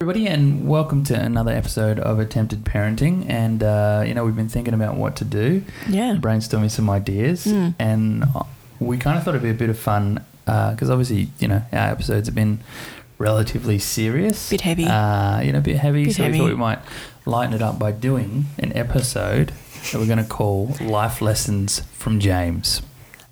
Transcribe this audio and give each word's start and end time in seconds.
everybody, 0.00 0.28
and 0.28 0.68
welcome 0.68 1.02
to 1.02 1.12
another 1.20 1.50
episode 1.50 1.98
of 1.98 2.20
Attempted 2.20 2.62
Parenting. 2.62 3.28
And 3.28 3.64
uh, 3.64 4.04
you 4.06 4.14
know, 4.14 4.24
we've 4.24 4.36
been 4.36 4.48
thinking 4.48 4.72
about 4.72 4.96
what 4.96 5.16
to 5.16 5.24
do, 5.24 5.64
Yeah. 5.88 6.14
brainstorming 6.14 6.70
some 6.70 6.88
ideas, 6.88 7.44
Mm. 7.46 7.74
and 7.80 8.22
uh, 8.32 8.44
we 8.78 8.96
kind 8.96 9.18
of 9.18 9.24
thought 9.24 9.30
it'd 9.30 9.42
be 9.42 9.50
a 9.50 9.54
bit 9.54 9.70
of 9.70 9.76
fun 9.76 10.24
because 10.44 10.88
obviously, 10.88 11.30
you 11.40 11.48
know, 11.48 11.62
our 11.72 11.88
episodes 11.90 12.28
have 12.28 12.34
been 12.36 12.60
relatively 13.18 13.80
serious, 13.80 14.50
Bit 14.50 14.60
heavy. 14.60 14.84
uh, 14.86 15.40
you 15.40 15.50
know, 15.50 15.58
a 15.58 15.62
bit 15.62 15.78
heavy. 15.78 16.04
Bit 16.04 16.14
so 16.14 16.30
we 16.30 16.38
thought 16.38 16.46
we 16.50 16.54
might 16.54 16.78
lighten 17.26 17.52
it 17.52 17.60
up 17.60 17.80
by 17.80 17.90
doing 17.90 18.46
an 18.60 18.72
episode 18.76 19.50
that 19.90 19.94
we're 19.98 20.06
going 20.06 20.18
to 20.18 20.30
call 20.30 20.76
"Life 20.80 21.20
Lessons 21.20 21.80
from 21.94 22.20
James." 22.20 22.82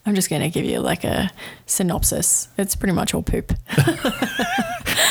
I'm 0.07 0.14
just 0.14 0.30
going 0.30 0.43
to 0.43 0.48
give 0.48 0.64
you 0.64 0.79
like 0.80 1.04
a 1.04 1.30
synopsis. 1.66 2.48
It's 2.56 2.77
pretty 2.77 2.95
much 2.95 3.12
all 3.14 3.23
poop. 3.23 3.52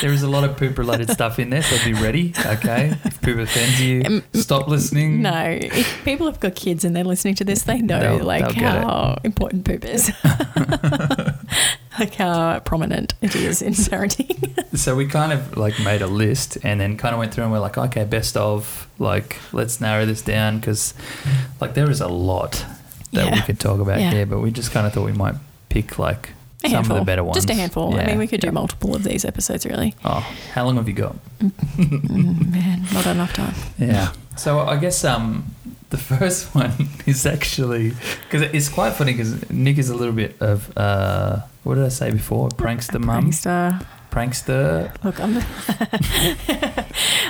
There 0.01 0.11
is 0.11 0.23
a 0.23 0.27
lot 0.27 0.43
of 0.43 0.57
poop 0.57 0.77
related 0.77 1.09
stuff 1.09 1.39
in 1.39 1.49
there, 1.49 1.63
so 1.63 1.83
be 1.85 1.93
ready. 1.93 2.33
Okay, 2.45 2.93
if 3.05 3.21
poop 3.21 3.39
offends 3.39 3.81
you, 3.81 4.03
Um, 4.05 4.23
stop 4.33 4.67
listening. 4.67 5.21
No, 5.21 5.33
if 5.61 6.03
people 6.03 6.25
have 6.27 6.39
got 6.41 6.53
kids 6.53 6.83
and 6.83 6.93
they're 6.93 7.05
listening 7.05 7.35
to 7.35 7.45
this, 7.45 7.63
they 7.63 7.79
know 7.79 8.17
They'll- 8.17 8.25
like 8.25 8.55
they'll 8.55 8.63
how 8.65 9.17
important 9.23 9.63
poop 9.63 9.85
is. 9.85 10.11
like 11.99 12.15
how 12.15 12.59
prominent 12.59 13.13
it 13.21 13.35
is 13.35 13.61
in 13.61 13.73
parenting. 13.73 14.51
So 14.75 14.93
we 14.93 15.05
kind 15.07 15.31
of 15.31 15.55
like 15.55 15.79
made 15.79 16.01
a 16.01 16.07
list 16.07 16.57
and 16.61 16.81
then 16.81 16.97
kind 16.97 17.13
of 17.15 17.19
went 17.19 17.33
through 17.33 17.45
and 17.45 17.53
we're 17.53 17.59
like, 17.59 17.77
okay, 17.77 18.03
best 18.03 18.35
of, 18.35 18.89
like, 18.99 19.37
let's 19.53 19.79
narrow 19.79 20.05
this 20.05 20.21
down 20.21 20.59
because, 20.59 20.93
like, 21.61 21.75
there 21.75 21.89
is 21.89 22.01
a 22.01 22.09
lot 22.09 22.65
that 23.15 23.33
we 23.33 23.41
could 23.41 23.59
talk 23.59 23.79
about 23.79 23.99
Yeah. 23.99 24.11
here, 24.11 24.25
but 24.25 24.39
we 24.39 24.51
just 24.51 24.71
kind 24.71 24.85
of 24.87 24.93
thought 24.93 25.05
we 25.05 25.11
might 25.13 25.35
pick 25.69 25.97
like 25.99 26.29
A 26.63 26.69
some 26.69 26.71
handful. 26.75 26.97
of 26.97 27.01
the 27.01 27.05
better 27.05 27.23
ones. 27.23 27.35
Just 27.37 27.49
a 27.49 27.53
handful. 27.53 27.95
I 27.99 28.05
mean, 28.05 28.17
we 28.17 28.27
could 28.27 28.43
yeah. 28.43 28.49
do 28.51 28.53
multiple 28.53 28.95
of 28.95 29.03
these 29.03 29.25
episodes, 29.25 29.65
really. 29.65 29.95
Oh, 30.05 30.21
how 30.53 30.65
long 30.65 30.75
have 30.77 30.87
you 30.87 30.93
got? 30.95 31.15
Mm, 31.39 32.51
man, 32.51 32.85
not 32.93 33.05
enough 33.07 33.33
time. 33.33 33.55
Yeah. 33.77 34.11
So 34.37 34.59
I 34.59 34.77
guess 34.77 35.03
um 35.03 35.45
the 35.89 35.97
first 36.11 36.53
one 36.55 36.71
is 37.05 37.25
actually 37.25 37.93
because 38.23 38.41
it's 38.53 38.69
quite 38.69 38.93
funny 38.93 39.13
because 39.13 39.49
Nick 39.49 39.77
is 39.77 39.89
a 39.89 39.95
little 39.95 40.13
bit 40.13 40.35
of 40.41 40.75
uh 40.77 41.39
what 41.63 41.75
did 41.75 41.85
I 41.85 41.89
say 41.89 42.11
before 42.11 42.49
prankster 42.49 42.99
mum 42.99 43.31
Prankster. 43.31 43.85
prankster 44.11 44.91
Look, 45.03 45.19
I'm, 45.19 45.33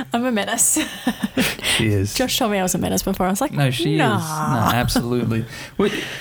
I'm 0.13 0.25
a 0.25 0.31
menace. 0.31 0.77
she 1.77 1.87
is 1.87 2.13
Josh 2.13 2.37
told 2.37 2.51
me 2.51 2.59
I 2.59 2.63
was 2.63 2.75
a 2.75 2.77
menace 2.77 3.03
before. 3.03 3.25
I 3.25 3.29
was 3.29 3.41
like, 3.41 3.51
no 3.51 3.71
she 3.71 3.97
nah. 3.97 4.17
is 4.17 4.73
no 4.73 4.77
absolutely 4.77 5.45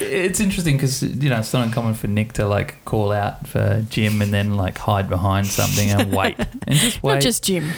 it's 0.01 0.41
interesting 0.41 0.77
because 0.77 1.03
you 1.03 1.31
know 1.31 1.39
it's 1.39 1.53
not 1.53 1.67
uncommon 1.67 1.95
for 1.95 2.07
Nick 2.09 2.35
to 2.35 2.47
like 2.47 2.85
call 2.85 3.13
out 3.13 3.47
for 3.47 3.85
Jim 3.89 4.23
and 4.23 4.33
then 4.33 4.57
like 4.57 4.79
hide 4.79 5.09
behind 5.09 5.47
something 5.47 5.91
and 5.91 6.13
wait 6.13 6.37
and 6.67 6.77
just 6.79 7.03
wait 7.03 7.15
Not 7.15 7.23
just 7.23 7.45
Jim. 7.45 7.71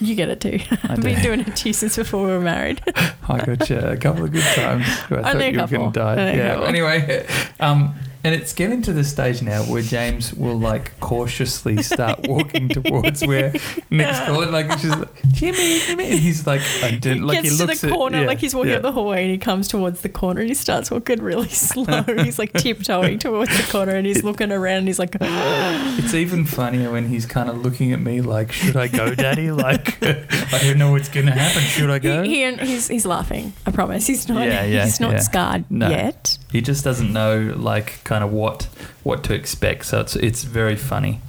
You 0.00 0.16
get 0.16 0.28
it 0.28 0.40
too. 0.40 0.58
I 0.70 0.78
I've 0.92 1.02
been 1.02 1.16
do. 1.16 1.22
doing 1.22 1.40
it 1.40 1.54
to 1.54 1.68
you 1.68 1.72
since 1.72 1.96
before 1.96 2.24
we 2.24 2.32
were 2.32 2.40
married. 2.40 2.82
I 3.28 3.44
got 3.44 3.70
you 3.70 3.78
a 3.78 3.96
couple 3.96 4.24
of 4.24 4.32
good 4.32 4.42
times. 4.54 4.84
I 5.10 5.14
Only 5.32 5.54
thought 5.54 5.70
you 5.70 5.78
were 5.78 5.78
going 5.78 5.92
to 5.92 5.98
die. 5.98 6.34
Yeah. 6.34 6.64
Anyway, 6.64 7.26
um, 7.60 7.94
and 8.24 8.34
it's 8.34 8.52
getting 8.52 8.82
to 8.82 8.92
the 8.92 9.02
stage 9.04 9.42
now 9.42 9.62
where 9.64 9.82
James 9.82 10.32
will 10.34 10.58
like 10.58 10.98
cautiously 11.00 11.82
start 11.82 12.20
walking 12.28 12.68
towards 12.68 13.24
where 13.26 13.52
Nick's 13.90 14.20
calling, 14.26 14.52
like 14.52 14.70
she's 14.78 14.94
like, 14.94 15.08
Jimmy, 15.32 15.80
Jimmy, 15.80 16.04
and 16.10 16.18
he's 16.20 16.46
like, 16.46 16.60
I 16.82 16.92
did, 16.92 17.20
like 17.20 17.42
gets 17.42 17.50
he 17.50 17.56
to 17.58 17.66
looks 17.66 17.80
the 17.80 17.88
at- 17.88 17.92
corner, 17.92 18.20
yeah, 18.20 18.26
like 18.26 18.38
he's 18.38 18.54
walking 18.54 18.70
yeah. 18.70 18.76
up 18.76 18.82
the 18.82 18.92
hallway, 18.92 19.22
and 19.22 19.30
he 19.30 19.38
comes 19.38 19.66
towards 19.68 20.02
the 20.02 20.08
corner, 20.08 20.40
and 20.40 20.48
he 20.48 20.54
starts 20.54 20.90
walking 20.90 21.22
really 21.22 21.48
slow. 21.50 22.02
he's 22.02 22.38
like 22.38 22.52
tiptoeing 22.52 23.18
towards 23.18 23.56
the 23.56 23.70
corner, 23.72 23.94
and 23.96 24.06
he's 24.06 24.22
looking 24.22 24.52
around, 24.52 24.78
and 24.78 24.86
he's 24.86 24.98
like, 24.98 25.16
It's 25.20 26.14
even 26.14 26.44
funnier 26.44 26.90
when 26.90 27.08
he's 27.08 27.26
kind 27.26 27.48
of 27.48 27.62
looking 27.62 27.92
at 27.92 28.00
me 28.00 28.20
like, 28.20 28.52
should 28.52 28.76
I 28.76 28.88
go, 28.88 29.14
Daddy? 29.14 29.50
Like, 29.50 30.02
I 30.02 30.60
don't 30.62 30.78
know 30.78 30.92
what's 30.92 31.08
going 31.08 31.26
to 31.26 31.32
happen. 31.32 31.62
Should 31.62 31.90
I 31.90 31.98
go? 31.98 32.22
he, 32.22 32.44
he, 32.44 32.56
he's 32.56 32.88
he's 32.88 33.06
laughing. 33.06 33.52
I 33.66 33.70
promise. 33.70 34.06
He's 34.06 34.28
not. 34.28 34.46
Yeah, 34.46 34.64
yeah, 34.64 34.84
he's 34.84 35.00
not 35.00 35.20
scarred 35.22 35.64
No. 35.70 35.88
yet. 35.88 36.38
He 36.50 36.60
just 36.60 36.84
doesn't 36.84 37.12
know 37.12 37.54
like 37.56 38.04
kind 38.12 38.22
of 38.22 38.30
what 38.30 38.68
what 39.04 39.24
to 39.24 39.32
expect. 39.32 39.86
So 39.86 40.00
it's 40.00 40.16
it's 40.16 40.44
very 40.44 40.76
funny. 40.76 41.20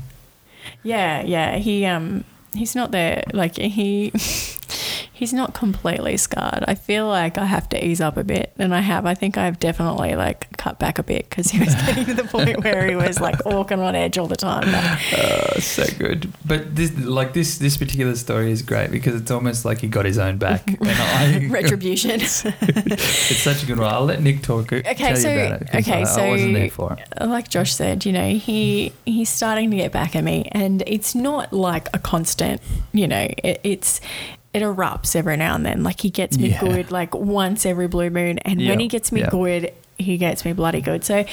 Yeah, 0.83 1.21
yeah. 1.23 1.57
He 1.57 1.85
um 1.85 2.25
he's 2.53 2.75
not 2.75 2.91
there. 2.91 3.23
Like 3.31 3.55
he 3.55 4.11
he's 5.15 5.31
not 5.31 5.53
completely 5.53 6.17
scarred. 6.17 6.63
I 6.67 6.75
feel 6.75 7.07
like 7.07 7.37
I 7.37 7.45
have 7.45 7.69
to 7.69 7.85
ease 7.85 8.01
up 8.01 8.17
a 8.17 8.23
bit, 8.23 8.51
and 8.57 8.73
I 8.73 8.81
have. 8.81 9.05
I 9.05 9.13
think 9.13 9.37
I've 9.37 9.59
definitely 9.59 10.15
like 10.15 10.57
cut 10.57 10.79
back 10.79 10.97
a 10.99 11.03
bit 11.03 11.29
because 11.29 11.51
he 11.51 11.59
was 11.59 11.73
getting 11.75 12.05
to 12.05 12.13
the 12.15 12.23
point 12.23 12.63
where 12.63 12.87
he 12.87 12.95
was 12.95 13.19
like 13.21 13.45
walking 13.45 13.79
on 13.79 13.95
edge 13.95 14.17
all 14.17 14.27
the 14.27 14.35
time. 14.35 14.63
Uh, 15.13 15.59
so 15.59 15.85
good. 15.97 16.33
But 16.45 16.75
this, 16.75 16.97
like 16.97 17.33
this, 17.33 17.59
this 17.59 17.77
particular 17.77 18.15
story 18.15 18.51
is 18.51 18.61
great 18.61 18.91
because 18.91 19.15
it's 19.19 19.31
almost 19.31 19.65
like 19.65 19.79
he 19.79 19.87
got 19.87 20.05
his 20.05 20.17
own 20.17 20.37
back. 20.37 20.63
I, 20.81 21.47
retribution. 21.49 22.19
it's 22.21 23.39
such 23.41 23.63
a 23.63 23.65
good 23.65 23.77
one. 23.79 23.93
I'll 23.93 24.05
let 24.05 24.21
Nick 24.21 24.41
talk. 24.41 24.73
Okay, 24.73 24.93
tell 24.93 25.15
so- 25.15 25.29
you 25.31 25.39
about 25.41 25.61
it. 25.61 25.75
okay, 25.75 25.93
I, 25.99 26.01
I 26.01 26.03
so- 26.05 26.27
wasn't 26.27 26.53
there 26.55 26.69
for 26.69 26.93
it. 26.93 27.25
like 27.25 27.49
Josh 27.49 27.73
said, 27.73 28.05
you 28.05 28.11
know, 28.11 28.29
he 28.33 28.91
he's 29.05 29.29
starting 29.29 29.69
to 29.71 29.77
get 29.77 29.91
back 29.91 30.15
at 30.15 30.23
me, 30.23 30.49
and 30.51 30.83
it's 30.87 31.13
not 31.15 31.53
like 31.53 31.87
a 31.93 31.99
constant. 31.99 32.61
You 32.93 33.07
know, 33.07 33.27
it, 33.43 33.59
it's 33.63 34.01
it 34.53 34.61
erupts 34.61 35.15
every 35.15 35.35
now 35.37 35.55
and 35.55 35.65
then. 35.65 35.83
Like 35.83 35.99
he 36.01 36.09
gets 36.09 36.37
me 36.37 36.49
Yeah. 36.49 36.59
good, 36.61 36.91
like 36.91 37.13
once 37.15 37.65
every 37.65 37.87
blue 37.87 38.09
moon, 38.09 38.39
and 38.39 38.61
Yeah, 38.61 38.69
when 38.71 38.79
he 38.79 38.87
gets 38.87 39.11
me 39.11 39.21
yeah. 39.21 39.29
good. 39.29 39.73
He 39.99 40.17
gets 40.17 40.43
me 40.43 40.53
bloody 40.53 40.81
good. 40.81 41.03
So, 41.03 41.23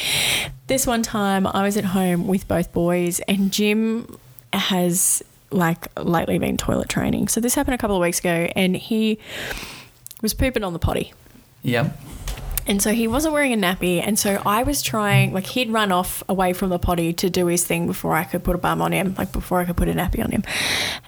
this 0.67 0.87
one 0.87 1.03
time 1.03 1.47
I 1.47 1.63
was 1.63 1.79
at 1.79 1.85
home 1.87 2.27
with 2.27 2.47
both 2.47 2.73
boys, 2.73 3.19
and 3.21 3.51
Jim 3.51 4.19
has 4.53 5.23
like 5.51 5.87
lately 5.99 6.39
been 6.39 6.57
toilet 6.59 6.89
training. 6.91 7.29
So, 7.29 7.41
this 7.41 7.55
happened 7.55 7.75
a 7.75 7.79
couple 7.79 7.97
of 7.97 8.03
weeks 8.03 8.21
ago, 8.21 8.49
and 8.55 8.77
he 8.77 9.19
was 10.21 10.35
pooping 10.35 10.63
on 10.63 10.75
the 10.75 10.79
potty. 10.79 11.15
Yep. 11.63 11.99
And 12.67 12.81
so 12.81 12.93
he 12.93 13.09
wasn't 13.09 13.35
wearing 13.35 13.53
a 13.53 13.57
nappy. 13.57 14.01
And 14.01 14.19
so 14.19 14.41
I 14.47 14.63
was 14.63 14.83
trying, 14.83 15.33
like, 15.33 15.47
he'd 15.47 15.71
run 15.71 15.91
off 15.91 16.23
away 16.29 16.53
from 16.53 16.71
the 16.71 16.79
potty 16.79 17.13
to 17.15 17.29
do 17.29 17.47
his 17.47 17.65
thing 17.65 17.87
before 17.87 18.15
I 18.15 18.25
could 18.25 18.45
put 18.45 18.55
a 18.55 18.59
bum 18.59 18.81
on 18.81 18.93
him, 18.93 19.15
like, 19.19 19.33
before 19.33 19.61
I 19.61 19.65
could 19.65 19.77
put 19.77 19.89
a 19.89 19.93
nappy 19.93 20.23
on 20.25 20.31
him. 20.31 20.45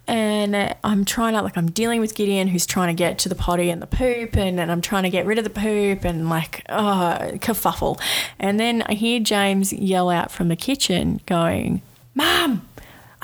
And 0.08 0.74
I'm 0.82 1.04
trying 1.04 1.34
to, 1.34 1.42
like, 1.42 1.56
I'm 1.56 1.70
dealing 1.70 2.00
with 2.00 2.14
Gideon, 2.14 2.48
who's 2.48 2.66
trying 2.66 2.88
to 2.88 2.98
get 2.98 3.18
to 3.20 3.28
the 3.28 3.34
potty 3.34 3.70
and 3.70 3.80
the 3.80 3.86
poop, 3.86 4.36
and, 4.36 4.58
and 4.58 4.72
I'm 4.72 4.80
trying 4.80 5.04
to 5.04 5.10
get 5.10 5.24
rid 5.24 5.38
of 5.38 5.44
the 5.44 5.50
poop, 5.50 6.04
and, 6.04 6.28
like, 6.28 6.64
oh, 6.68 7.18
kerfuffle. 7.34 8.00
And 8.38 8.58
then 8.58 8.82
I 8.82 8.94
hear 8.94 9.20
James 9.20 9.72
yell 9.72 10.10
out 10.10 10.32
from 10.32 10.48
the 10.48 10.56
kitchen, 10.56 11.20
going, 11.26 11.82
Mum, 12.14 12.68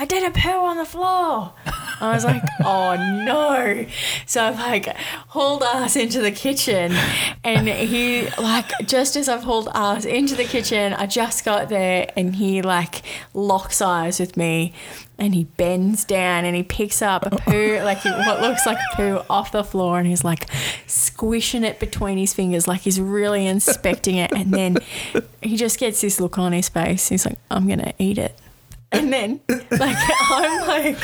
I 0.00 0.04
did 0.04 0.22
a 0.22 0.30
poo 0.30 0.48
on 0.48 0.76
the 0.76 0.84
floor. 0.84 1.52
I 2.00 2.12
was 2.14 2.24
like, 2.24 2.42
oh 2.64 2.94
no. 3.26 3.84
So 4.26 4.44
I've 4.44 4.56
like 4.56 4.96
hauled 5.26 5.64
ass 5.64 5.96
into 5.96 6.20
the 6.22 6.30
kitchen 6.30 6.92
and 7.42 7.66
he 7.66 8.28
like 8.38 8.70
just 8.86 9.16
as 9.16 9.28
I've 9.28 9.42
hauled 9.42 9.68
ass 9.74 10.04
into 10.04 10.36
the 10.36 10.44
kitchen, 10.44 10.92
I 10.92 11.06
just 11.06 11.44
got 11.44 11.68
there 11.68 12.12
and 12.16 12.36
he 12.36 12.62
like 12.62 13.02
locks 13.34 13.82
eyes 13.82 14.20
with 14.20 14.36
me 14.36 14.72
and 15.18 15.34
he 15.34 15.44
bends 15.44 16.04
down 16.04 16.44
and 16.44 16.54
he 16.54 16.62
picks 16.62 17.02
up 17.02 17.26
a 17.26 17.30
poo, 17.30 17.78
like 17.82 18.04
what 18.04 18.40
looks 18.40 18.66
like 18.66 18.78
a 18.92 18.96
poo 18.96 19.20
off 19.28 19.50
the 19.50 19.64
floor 19.64 19.98
and 19.98 20.06
he's 20.06 20.22
like 20.22 20.48
squishing 20.86 21.64
it 21.64 21.80
between 21.80 22.18
his 22.18 22.32
fingers, 22.32 22.68
like 22.68 22.82
he's 22.82 23.00
really 23.00 23.48
inspecting 23.48 24.14
it. 24.14 24.30
And 24.30 24.54
then 24.54 24.76
he 25.42 25.56
just 25.56 25.80
gets 25.80 26.02
this 26.02 26.20
look 26.20 26.38
on 26.38 26.52
his 26.52 26.68
face. 26.68 27.08
He's 27.08 27.26
like, 27.26 27.38
I'm 27.50 27.66
going 27.66 27.80
to 27.80 27.92
eat 27.98 28.16
it. 28.18 28.38
And 28.90 29.12
then, 29.12 29.40
like, 29.48 29.96
I'm 30.30 30.66
like, 30.66 30.96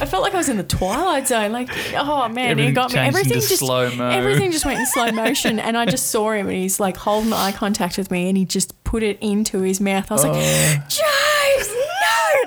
I 0.00 0.04
felt 0.04 0.22
like 0.22 0.34
I 0.34 0.36
was 0.36 0.50
in 0.50 0.58
the 0.58 0.62
twilight 0.62 1.26
zone. 1.26 1.52
Like, 1.52 1.70
oh 1.96 2.28
man, 2.28 2.50
Everything 2.50 2.68
he 2.68 2.74
got 2.74 2.92
me. 2.92 2.98
Everything 2.98 3.32
just, 3.40 3.56
slow-mo. 3.56 4.10
everything 4.10 4.50
just 4.52 4.66
went 4.66 4.78
in 4.78 4.84
slow 4.86 5.10
motion, 5.10 5.58
and 5.58 5.76
I 5.78 5.86
just 5.86 6.08
saw 6.08 6.32
him, 6.32 6.48
and 6.48 6.56
he's 6.56 6.78
like 6.78 6.98
holding 6.98 7.32
eye 7.32 7.52
contact 7.52 7.96
with 7.96 8.10
me, 8.10 8.28
and 8.28 8.36
he 8.36 8.44
just 8.44 8.82
put 8.84 9.02
it 9.02 9.16
into 9.22 9.60
his 9.62 9.80
mouth. 9.80 10.10
I 10.10 10.14
was 10.14 10.24
Oh. 10.24 10.32
like, 10.32 10.40
James, 10.42 11.00
no! 11.00 11.06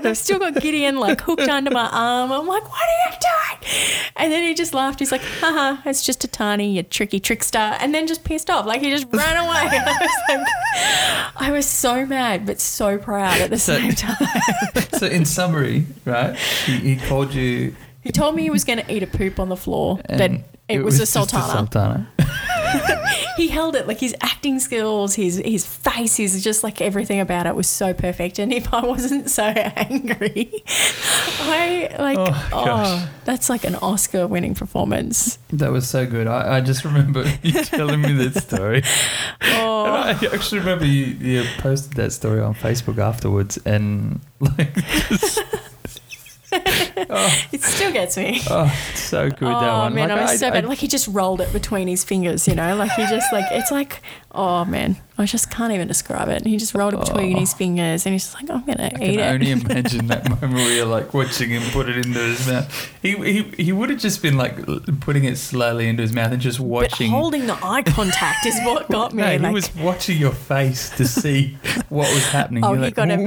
And 0.03 0.09
I've 0.09 0.18
still 0.18 0.38
got 0.40 0.56
Gideon 0.62 0.97
like 1.00 1.22
hooked 1.22 1.47
under 1.47 1.72
my 1.72 1.88
arm. 1.90 2.31
I'm 2.31 2.46
like, 2.46 2.64
what 2.69 2.81
are 2.81 3.12
you 3.12 3.18
doing? 3.19 3.72
And 4.18 4.31
then 4.34 4.44
he 4.44 4.53
just 4.53 4.74
laughed. 4.74 5.00
He's 5.00 5.12
like, 5.13 5.22
haha, 5.39 5.78
it's 5.89 6.06
just 6.06 6.24
a 6.25 6.28
tiny, 6.28 6.75
you 6.75 6.83
tricky 6.83 7.22
trickster, 7.22 7.57
and 7.57 7.95
then 7.95 8.06
just 8.06 8.25
pissed 8.25 8.50
off. 8.50 8.66
Like 8.66 8.81
he 8.81 8.89
just 8.92 9.07
ran 9.13 9.38
away. 9.38 9.69
I 9.72 9.98
was 10.01 10.45
like, 11.36 11.42
I 11.48 11.51
was 11.51 11.66
so 11.66 12.06
mad, 12.06 12.45
but 12.45 12.60
so 12.60 12.98
proud 12.98 13.39
at 13.39 13.50
the 13.50 13.57
So- 13.57 13.78
same 13.78 13.92
time. 13.94 14.18
So 14.94 15.07
in 15.07 15.25
summary, 15.25 15.86
right? 16.06 16.36
He, 16.66 16.78
he 16.78 16.95
called 16.95 17.33
you. 17.33 17.75
He 18.01 18.12
told 18.12 18.36
me 18.36 18.44
he 18.44 18.50
was 18.50 18.63
going 18.63 18.80
to 18.80 18.94
eat 18.94 19.01
a 19.04 19.07
poop 19.07 19.39
on 19.39 19.50
the 19.50 19.57
floor, 19.57 20.00
but 20.07 20.22
and 20.22 20.44
it, 20.69 20.83
was, 20.83 20.95
a 20.95 21.00
just 21.00 21.13
sultana. 21.13 21.44
sultana. 21.51 22.07
he 23.38 23.48
held 23.48 23.75
it 23.75 23.88
like 23.88 24.00
his 24.00 24.16
acting 24.22 24.60
skills, 24.60 25.16
his 25.16 25.38
his 25.44 25.66
face, 25.66 26.18
his 26.18 26.44
just 26.44 26.64
like 26.64 26.81
everything 26.81 27.20
about 27.20 27.46
it 27.48 27.56
was 27.56 27.68
so 27.68 27.94
perfect. 27.94 28.40
And 28.40 28.54
if 28.54 28.74
I 28.74 28.86
wasn't 28.86 29.30
so 29.30 29.44
angry, 29.46 30.64
I 30.68 31.96
like 32.00 32.18
Oh, 32.20 32.50
oh, 32.54 33.12
that's 33.25 33.50
like 33.50 33.64
an 33.64 33.75
Oscar 33.75 34.28
winning 34.28 34.56
performance. 34.56 35.38
That 35.50 35.72
was 35.72 35.88
so 35.90 36.06
good. 36.06 36.28
I, 36.28 36.58
I 36.58 36.62
just 36.62 36.84
remember 36.86 37.25
you 37.42 37.52
telling 37.64 38.02
me 38.02 38.14
that 38.14 38.42
story. 38.42 38.84
And 39.42 39.58
Oh, 39.64 39.86
I 39.86 40.12
actually 40.34 40.60
remember 40.60 40.86
you, 40.86 41.06
you 41.06 41.44
posted 41.58 41.94
that 41.94 42.12
story 42.12 42.42
on 42.42 42.54
Facebook 42.56 42.98
afterwards, 42.98 43.58
and 43.66 44.19
like, 44.40 44.74
just- 45.10 45.42
Oh, 47.10 47.44
It 47.52 47.62
still 47.64 47.92
gets 47.92 48.18
me. 48.18 48.42
oh, 48.50 48.74
so 48.96 49.30
good 49.30 49.42
that 49.48 49.70
oh 49.70 49.80
one. 49.80 49.96
man, 49.96 50.10
Like, 50.10 50.18
I 50.18 50.22
was 50.22 50.32
I- 50.32 50.36
so 50.36 50.48
I- 50.50 50.60
Like 50.62 50.78
he 50.80 50.88
just 50.88 51.08
rolled 51.08 51.42
it 51.42 51.52
between 51.54 51.88
his 51.88 52.04
fingers, 52.04 52.48
you 52.48 52.56
know. 52.56 52.76
Like 52.76 52.92
he 52.92 53.06
just 53.08 53.32
like 53.34 53.46
it's 53.52 53.72
like 53.72 54.02
oh 54.36 54.66
man, 54.66 54.98
I 55.18 55.26
just 55.26 55.52
can't 55.52 55.72
even 55.74 55.88
describe 55.88 56.28
it. 56.30 56.38
And 56.38 56.48
he 56.48 56.58
just 56.58 56.74
rolled 56.74 56.94
it 56.96 57.00
between 57.00 57.36
Oh. 57.36 57.40
his 57.40 57.54
fingers, 57.54 58.06
and 58.06 58.14
he's 58.14 58.24
just 58.24 58.36
like, 58.36 58.50
I'm 58.50 58.66
gonna 58.66 58.84
I 58.86 59.04
eat 59.04 59.18
can 59.18 59.20
it. 59.20 59.34
only 59.34 59.52
imagine 59.60 60.08
that 60.08 60.28
moment 60.30 60.54
where 60.54 60.74
you're 60.76 60.86
like 60.86 61.14
watching 61.14 61.50
him 61.50 61.62
put 61.72 61.88
it 61.90 61.98
into 61.98 62.20
his 62.20 62.48
mouth. 62.48 62.90
He 63.02 63.16
he, 63.18 63.44
he 63.64 63.72
would 63.72 63.90
have 63.90 64.00
just 64.00 64.22
been 64.22 64.38
like 64.38 64.56
putting 65.02 65.26
it 65.26 65.38
slowly 65.38 65.88
into 65.88 66.02
his 66.02 66.14
mouth 66.14 66.32
and 66.32 66.42
just 66.42 66.60
watching. 66.60 67.12
but 67.12 67.18
holding 67.18 67.46
the 67.48 67.58
eye 67.64 67.84
contact 67.84 68.46
is 68.46 68.60
what 68.64 68.88
got 68.98 69.14
me. 69.14 69.38
no, 69.38 69.48
he 69.50 69.54
was 69.54 69.74
watching 69.76 70.18
your 70.18 70.32
face 70.34 70.90
to 70.98 71.06
see 71.08 71.58
what 71.90 72.12
was 72.14 72.26
happening. 72.30 72.64
Oh, 72.64 72.70
You're 72.70 72.78
he 72.78 72.84
like, 72.86 72.96
got 72.96 73.10
him. 73.10 73.24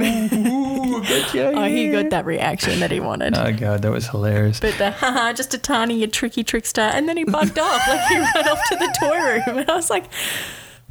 "Ooh, 1.09 1.37
you 1.37 1.41
oh, 1.43 1.63
he 1.65 1.89
got 1.89 2.09
that 2.11 2.25
reaction 2.25 2.79
that 2.79 2.91
he 2.91 2.99
wanted. 2.99 3.37
Oh 3.37 3.51
god, 3.53 3.81
that 3.83 3.91
was 3.91 4.07
hilarious. 4.07 4.59
But 4.59 4.77
the 4.77 4.91
haha, 4.91 5.33
just 5.33 5.53
a 5.53 5.57
tiny, 5.57 5.99
you 5.99 6.07
tricky 6.07 6.43
trickster, 6.43 6.81
and 6.81 7.07
then 7.07 7.17
he 7.17 7.23
bugged 7.23 7.57
off, 7.59 7.87
like 7.87 8.01
he 8.07 8.17
ran 8.17 8.47
off 8.49 8.59
to 8.69 8.75
the 8.75 8.95
toy 8.99 9.17
room, 9.17 9.57
and 9.59 9.69
I 9.69 9.75
was 9.75 9.89
like, 9.89 10.05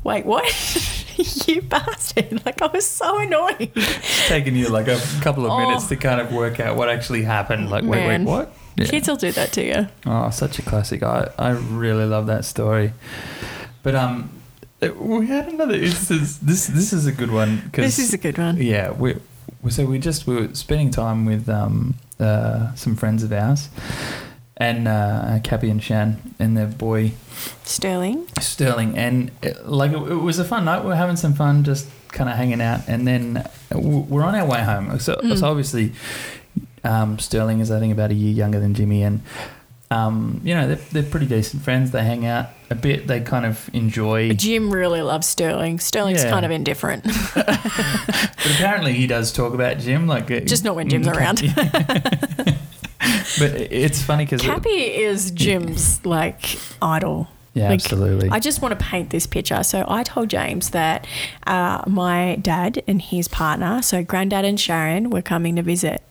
"Wait, 0.04 0.24
what? 0.26 0.44
you 1.46 1.62
bastard!" 1.62 2.44
Like 2.46 2.60
I 2.62 2.66
was 2.66 2.86
so 2.86 3.18
annoyed. 3.20 3.70
It's 3.74 4.28
taken 4.28 4.54
you 4.56 4.68
like 4.68 4.88
a 4.88 5.00
couple 5.22 5.50
of 5.50 5.58
minutes 5.58 5.84
Oh. 5.86 5.88
to 5.88 5.96
kind 5.96 6.20
of 6.20 6.32
work 6.32 6.60
out 6.60 6.76
what 6.76 6.88
actually 6.88 7.22
happened. 7.22 7.70
Like, 7.70 7.84
wait, 7.84 8.06
Man. 8.06 8.24
wait, 8.24 8.30
what? 8.30 8.52
Yeah. 8.76 8.86
Kids 8.86 9.08
will 9.08 9.16
do 9.16 9.32
that 9.32 9.52
to 9.52 9.64
you. 9.64 9.88
Oh, 10.04 10.28
such 10.30 10.58
a 10.58 10.62
classic. 10.62 11.02
I, 11.02 11.30
I 11.38 11.50
really 11.52 12.04
love 12.04 12.26
that 12.26 12.44
story. 12.44 12.92
But 13.82 13.94
um, 13.94 14.30
we 14.98 15.26
had 15.28 15.48
another 15.48 15.74
instance. 15.76 16.36
This 16.38 16.66
this 16.66 16.92
is 16.92 17.06
a 17.06 17.12
good 17.12 17.30
one 17.30 17.62
because 17.64 17.84
This 17.86 17.98
is 17.98 18.12
a 18.12 18.18
good 18.18 18.36
one. 18.36 18.58
yeah 18.58 18.90
we 18.92 19.14
we- 19.14 19.20
so 19.68 19.84
we 19.86 19.98
just 19.98 20.26
we 20.26 20.34
were 20.36 20.54
spending 20.54 20.90
time 20.90 21.24
with 21.26 21.48
um 21.48 21.94
uh 22.20 22.74
some 22.74 22.96
friends 22.96 23.22
of 23.22 23.32
ours 23.32 23.68
and 24.56 24.88
uh 24.88 25.38
Cappy 25.44 25.68
and 25.70 25.82
Shan 25.82 26.34
and 26.38 26.56
their 26.56 26.66
boy 26.66 27.12
Sterling. 27.64 28.26
Sterling 28.40 28.96
and 28.96 29.30
it, 29.42 29.66
like 29.66 29.90
it, 29.92 29.96
it 29.98 30.14
was 30.16 30.38
a 30.38 30.44
fun 30.44 30.64
night. 30.64 30.82
We 30.82 30.88
were 30.88 30.96
having 30.96 31.16
some 31.16 31.34
fun, 31.34 31.64
just 31.64 31.88
kind 32.08 32.30
of 32.30 32.36
hanging 32.36 32.62
out, 32.62 32.80
and 32.88 33.06
then 33.06 33.46
we're 33.72 34.22
on 34.22 34.34
our 34.34 34.46
way 34.46 34.62
home. 34.62 34.98
So, 34.98 35.16
Mm. 35.16 35.38
so 35.38 35.48
obviously, 35.48 35.92
um, 36.84 37.18
Sterling 37.18 37.60
is 37.60 37.70
I 37.70 37.78
think 37.78 37.92
about 37.92 38.10
a 38.10 38.14
year 38.14 38.32
younger 38.32 38.58
than 38.60 38.72
Jimmy, 38.72 39.02
and 39.02 39.20
um, 39.90 40.40
you 40.42 40.54
know 40.54 40.66
they're, 40.68 40.76
they're 41.02 41.10
pretty 41.10 41.26
decent 41.26 41.62
friends. 41.62 41.90
They 41.92 42.02
hang 42.02 42.26
out 42.26 42.46
a 42.70 42.74
bit. 42.74 43.06
They 43.06 43.20
kind 43.20 43.46
of 43.46 43.70
enjoy. 43.72 44.32
Jim 44.34 44.70
really 44.70 45.00
loves 45.02 45.26
Sterling. 45.26 45.78
Sterling's 45.78 46.24
Yeah. 46.24 46.30
kind 46.30 46.44
of 46.44 46.50
indifferent. 46.50 47.04
But 48.46 48.54
apparently, 48.54 48.92
he 48.92 49.06
does 49.08 49.32
talk 49.32 49.54
about 49.54 49.78
Jim, 49.78 50.06
like 50.06 50.30
uh, 50.30 50.40
Just 50.40 50.62
not 50.64 50.76
when 50.76 50.88
Jim's 50.88 51.08
around. 51.08 51.42
but 53.38 53.52
it's 53.60 54.02
funny 54.02 54.24
because 54.24 54.40
Cappy 54.42 54.70
is 54.70 55.30
Jim's 55.32 56.04
like 56.06 56.58
idol. 56.80 57.28
yeah, 57.54 57.68
like, 57.70 57.80
absolutely. 57.80 58.28
I 58.30 58.38
just 58.38 58.62
want 58.62 58.78
to 58.78 58.84
paint 58.84 59.10
this 59.10 59.26
picture. 59.26 59.62
So 59.62 59.84
I 59.88 60.02
told 60.04 60.28
James 60.30 60.70
that 60.70 61.06
uh, 61.46 61.82
my 61.86 62.36
dad 62.40 62.82
and 62.86 63.00
his 63.02 63.26
partner, 63.28 63.82
so 63.82 64.02
Granddad 64.04 64.44
and 64.44 64.58
Sharon, 64.60 65.10
were 65.10 65.22
coming 65.22 65.56
to 65.56 65.62
visit. 65.62 66.02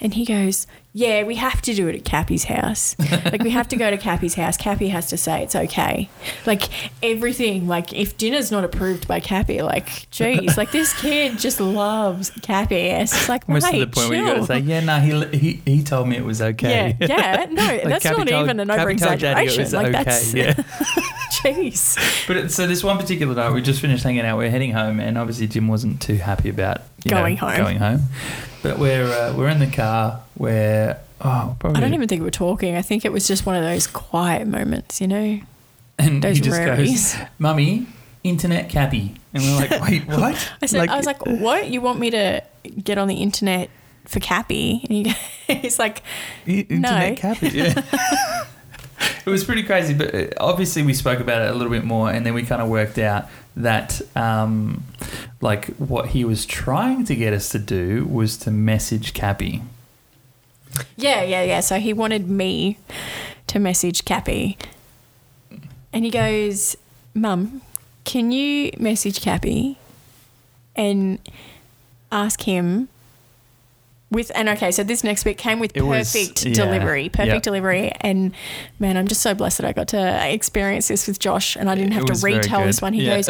And 0.00 0.14
he 0.14 0.24
goes, 0.24 0.66
Yeah, 0.92 1.22
we 1.24 1.36
have 1.36 1.60
to 1.62 1.74
do 1.74 1.86
it 1.88 1.94
at 1.94 2.04
Cappy's 2.04 2.44
house. 2.44 2.96
like, 2.98 3.42
we 3.42 3.50
have 3.50 3.68
to 3.68 3.76
go 3.76 3.90
to 3.90 3.96
Cappy's 3.96 4.34
house. 4.34 4.56
Cappy 4.56 4.88
has 4.88 5.06
to 5.08 5.16
say 5.16 5.42
it's 5.42 5.54
okay. 5.54 6.08
Like, 6.46 6.64
everything, 7.02 7.68
like, 7.68 7.92
if 7.92 8.16
dinner's 8.16 8.50
not 8.50 8.64
approved 8.64 9.06
by 9.06 9.20
Cappy, 9.20 9.62
like, 9.62 10.10
geez, 10.10 10.56
like, 10.56 10.72
this 10.72 10.98
kid 11.00 11.38
just 11.38 11.60
loves 11.60 12.30
Cappy. 12.42 12.74
It's 12.76 13.28
like, 13.28 13.48
Almost 13.48 13.66
mate, 13.72 13.78
to 13.78 13.86
the 13.86 13.92
point 13.92 14.08
where 14.10 14.18
you 14.18 14.24
got 14.24 14.34
chill. 14.34 14.40
to 14.46 14.46
say, 14.46 14.58
yeah, 14.60 14.80
no, 14.80 14.98
he, 15.00 15.38
he 15.38 15.62
he 15.64 15.82
told 15.84 16.08
me 16.08 16.16
it 16.16 16.24
was 16.24 16.40
okay. 16.42 16.96
Yeah, 17.00 17.06
yeah, 17.06 17.46
no, 17.50 17.78
that's 17.88 18.02
Cappy 18.02 18.18
not 18.18 18.28
told- 18.28 18.44
even 18.44 18.60
an 18.60 18.70
over 18.70 18.94
told 18.94 19.18
Daddy 19.20 19.46
it 19.46 19.58
exaggeration. 19.58 19.72
Like 19.72 19.86
okay, 19.94 20.04
that's, 20.04 20.34
yeah. 20.34 20.52
jeez. 21.40 22.26
But 22.26 22.50
so 22.50 22.66
this 22.66 22.82
one 22.82 22.98
particular 22.98 23.34
night, 23.34 23.52
we 23.52 23.62
just 23.62 23.80
finished 23.80 24.02
hanging 24.02 24.22
out. 24.22 24.36
We're 24.36 24.50
heading 24.50 24.72
home, 24.72 25.00
and 25.00 25.16
obviously 25.16 25.46
Jim 25.46 25.68
wasn't 25.68 26.02
too 26.02 26.16
happy 26.16 26.48
about 26.48 26.78
you 27.04 27.10
Going 27.10 27.34
know, 27.36 27.40
home. 27.46 27.56
Going 27.56 27.76
home, 27.78 28.00
but 28.62 28.78
we're 28.78 29.04
uh, 29.06 29.34
we're 29.36 29.48
in 29.48 29.58
the 29.58 29.66
car. 29.70 30.22
Where 30.34 31.00
oh, 31.20 31.56
probably 31.58 31.78
I 31.78 31.80
don't 31.80 31.94
even 31.94 32.08
think 32.08 32.22
we're 32.22 32.30
talking. 32.30 32.76
I 32.76 32.82
think 32.82 33.04
it 33.04 33.12
was 33.12 33.26
just 33.26 33.46
one 33.46 33.56
of 33.56 33.62
those 33.62 33.86
quiet 33.86 34.46
moments, 34.46 35.00
you 35.00 35.08
know, 35.08 35.40
And 35.98 36.22
those 36.22 36.36
he 36.36 36.42
just 36.42 36.58
goes, 36.64 37.16
"Mummy, 37.38 37.86
internet 38.24 38.68
cappy," 38.70 39.14
and 39.34 39.42
we're 39.42 39.56
like, 39.56 39.80
"Wait, 39.82 40.06
what?" 40.06 40.52
I 40.62 40.66
said, 40.66 40.88
I 40.88 40.96
was 40.96 41.06
like, 41.06 41.24
"What? 41.26 41.68
You 41.68 41.80
want 41.80 41.98
me 41.98 42.10
to 42.10 42.42
get 42.82 42.98
on 42.98 43.08
the 43.08 43.16
internet 43.16 43.68
for 44.06 44.20
Cappy?" 44.20 44.80
And 44.88 45.06
he, 45.06 45.14
he's 45.54 45.78
like, 45.78 46.02
"I- 46.46 46.66
internet 46.68 47.10
No. 47.10 47.14
cappy. 47.16 47.48
Yeah. 47.48 48.44
it 49.26 49.30
was 49.30 49.44
pretty 49.44 49.62
crazy, 49.62 49.94
but 49.94 50.14
uh, 50.14 50.26
obviously 50.38 50.82
we 50.82 50.94
spoke 50.94 51.20
about 51.20 51.42
it 51.42 51.50
a 51.50 51.54
little 51.54 51.72
bit 51.72 51.84
more, 51.84 52.10
and 52.10 52.24
then 52.24 52.34
we 52.34 52.42
kind 52.42 52.60
of 52.60 52.68
worked 52.68 52.98
out 52.98 53.28
that 53.56 54.00
um, 54.16 54.84
like 55.40 55.66
what 55.76 56.08
he 56.08 56.24
was 56.24 56.46
trying 56.46 57.04
to 57.04 57.16
get 57.16 57.32
us 57.32 57.48
to 57.50 57.58
do 57.58 58.04
was 58.06 58.36
to 58.38 58.50
message 58.50 59.14
Cappy. 59.14 59.62
"Yeah, 60.96 61.22
yeah, 61.22 61.42
yeah." 61.42 61.60
So 61.60 61.78
he 61.78 61.92
wanted 61.92 62.28
me 62.28 62.78
to 63.46 63.58
message 63.58 64.04
Cappy, 64.04 64.58
and 65.92 66.04
he 66.04 66.10
goes, 66.10 66.76
"Mum, 67.14 67.62
can 68.04 68.32
you 68.32 68.70
message 68.78 69.20
Cappy 69.20 69.78
and 70.76 71.18
ask 72.12 72.42
him?" 72.42 72.88
With 74.10 74.32
and 74.34 74.48
okay, 74.48 74.72
so 74.72 74.82
this 74.82 75.04
next 75.04 75.22
bit 75.22 75.38
came 75.38 75.60
with 75.60 75.70
It 75.76 75.82
was- 75.82 76.12
perfect 76.12 76.44
yeah, 76.44 76.52
delivery, 76.52 77.08
perfect 77.08 77.32
yep. 77.34 77.42
delivery, 77.44 77.92
and 78.00 78.32
man, 78.80 78.96
I'm 78.96 79.06
just 79.06 79.20
so 79.22 79.34
blessed 79.34 79.58
that 79.58 79.66
I 79.68 79.72
got 79.72 79.86
to 79.88 80.28
experience 80.32 80.88
this 80.88 81.06
with 81.06 81.20
Josh, 81.20 81.54
and 81.54 81.70
I 81.70 81.76
didn't 81.76 81.92
It 81.92 81.96
have 81.96 82.04
to 82.06 82.26
retell 82.26 82.64
this 82.64 82.82
one. 82.82 82.92
He 82.92 83.04
yeah. 83.06 83.16
goes, 83.16 83.28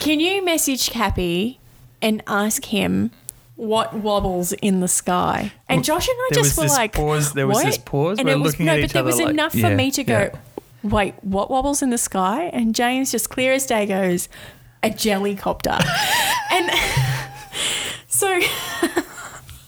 "Can 0.00 0.20
you 0.20 0.42
message 0.42 0.88
Cappy 0.88 1.60
and 2.00 2.22
ask 2.26 2.64
him 2.64 3.10
what 3.56 3.92
wobbles 3.92 4.52
in 4.54 4.80
the 4.80 4.88
sky?" 4.88 5.52
And 5.68 5.84
Josh 5.84 6.08
and 6.08 6.16
I 6.16 6.28
There 6.32 6.42
just 6.44 6.56
was 6.56 6.56
were 6.56 6.62
this 6.64 6.72
like, 6.78 6.92
pause- 6.94 7.32
there 7.34 7.46
was 7.46 7.56
"What?" 7.56 7.64
this 7.66 7.76
pause. 7.78 8.18
and 8.18 8.26
We're 8.26 8.34
it 8.36 8.40
was 8.40 8.58
no, 8.58 8.80
but 8.80 8.90
there 8.90 9.04
was 9.04 9.18
like, 9.18 9.28
enough 9.28 9.54
yeah, 9.54 9.68
for 9.68 9.74
me 9.76 9.90
to 9.90 10.02
go. 10.02 10.30
"Wait, 10.82 11.14
what 11.20 11.50
wobbles 11.50 11.82
in 11.82 11.90
the 11.90 11.98
sky?" 11.98 12.44
And 12.54 12.74
James 12.74 13.12
just 13.12 13.28
clear 13.28 13.52
as 13.52 13.66
day 13.66 13.84
goes, 13.84 14.30
"A 14.82 14.88
jellycopter," 14.88 15.78
and 16.50 16.70
so. 18.08 18.40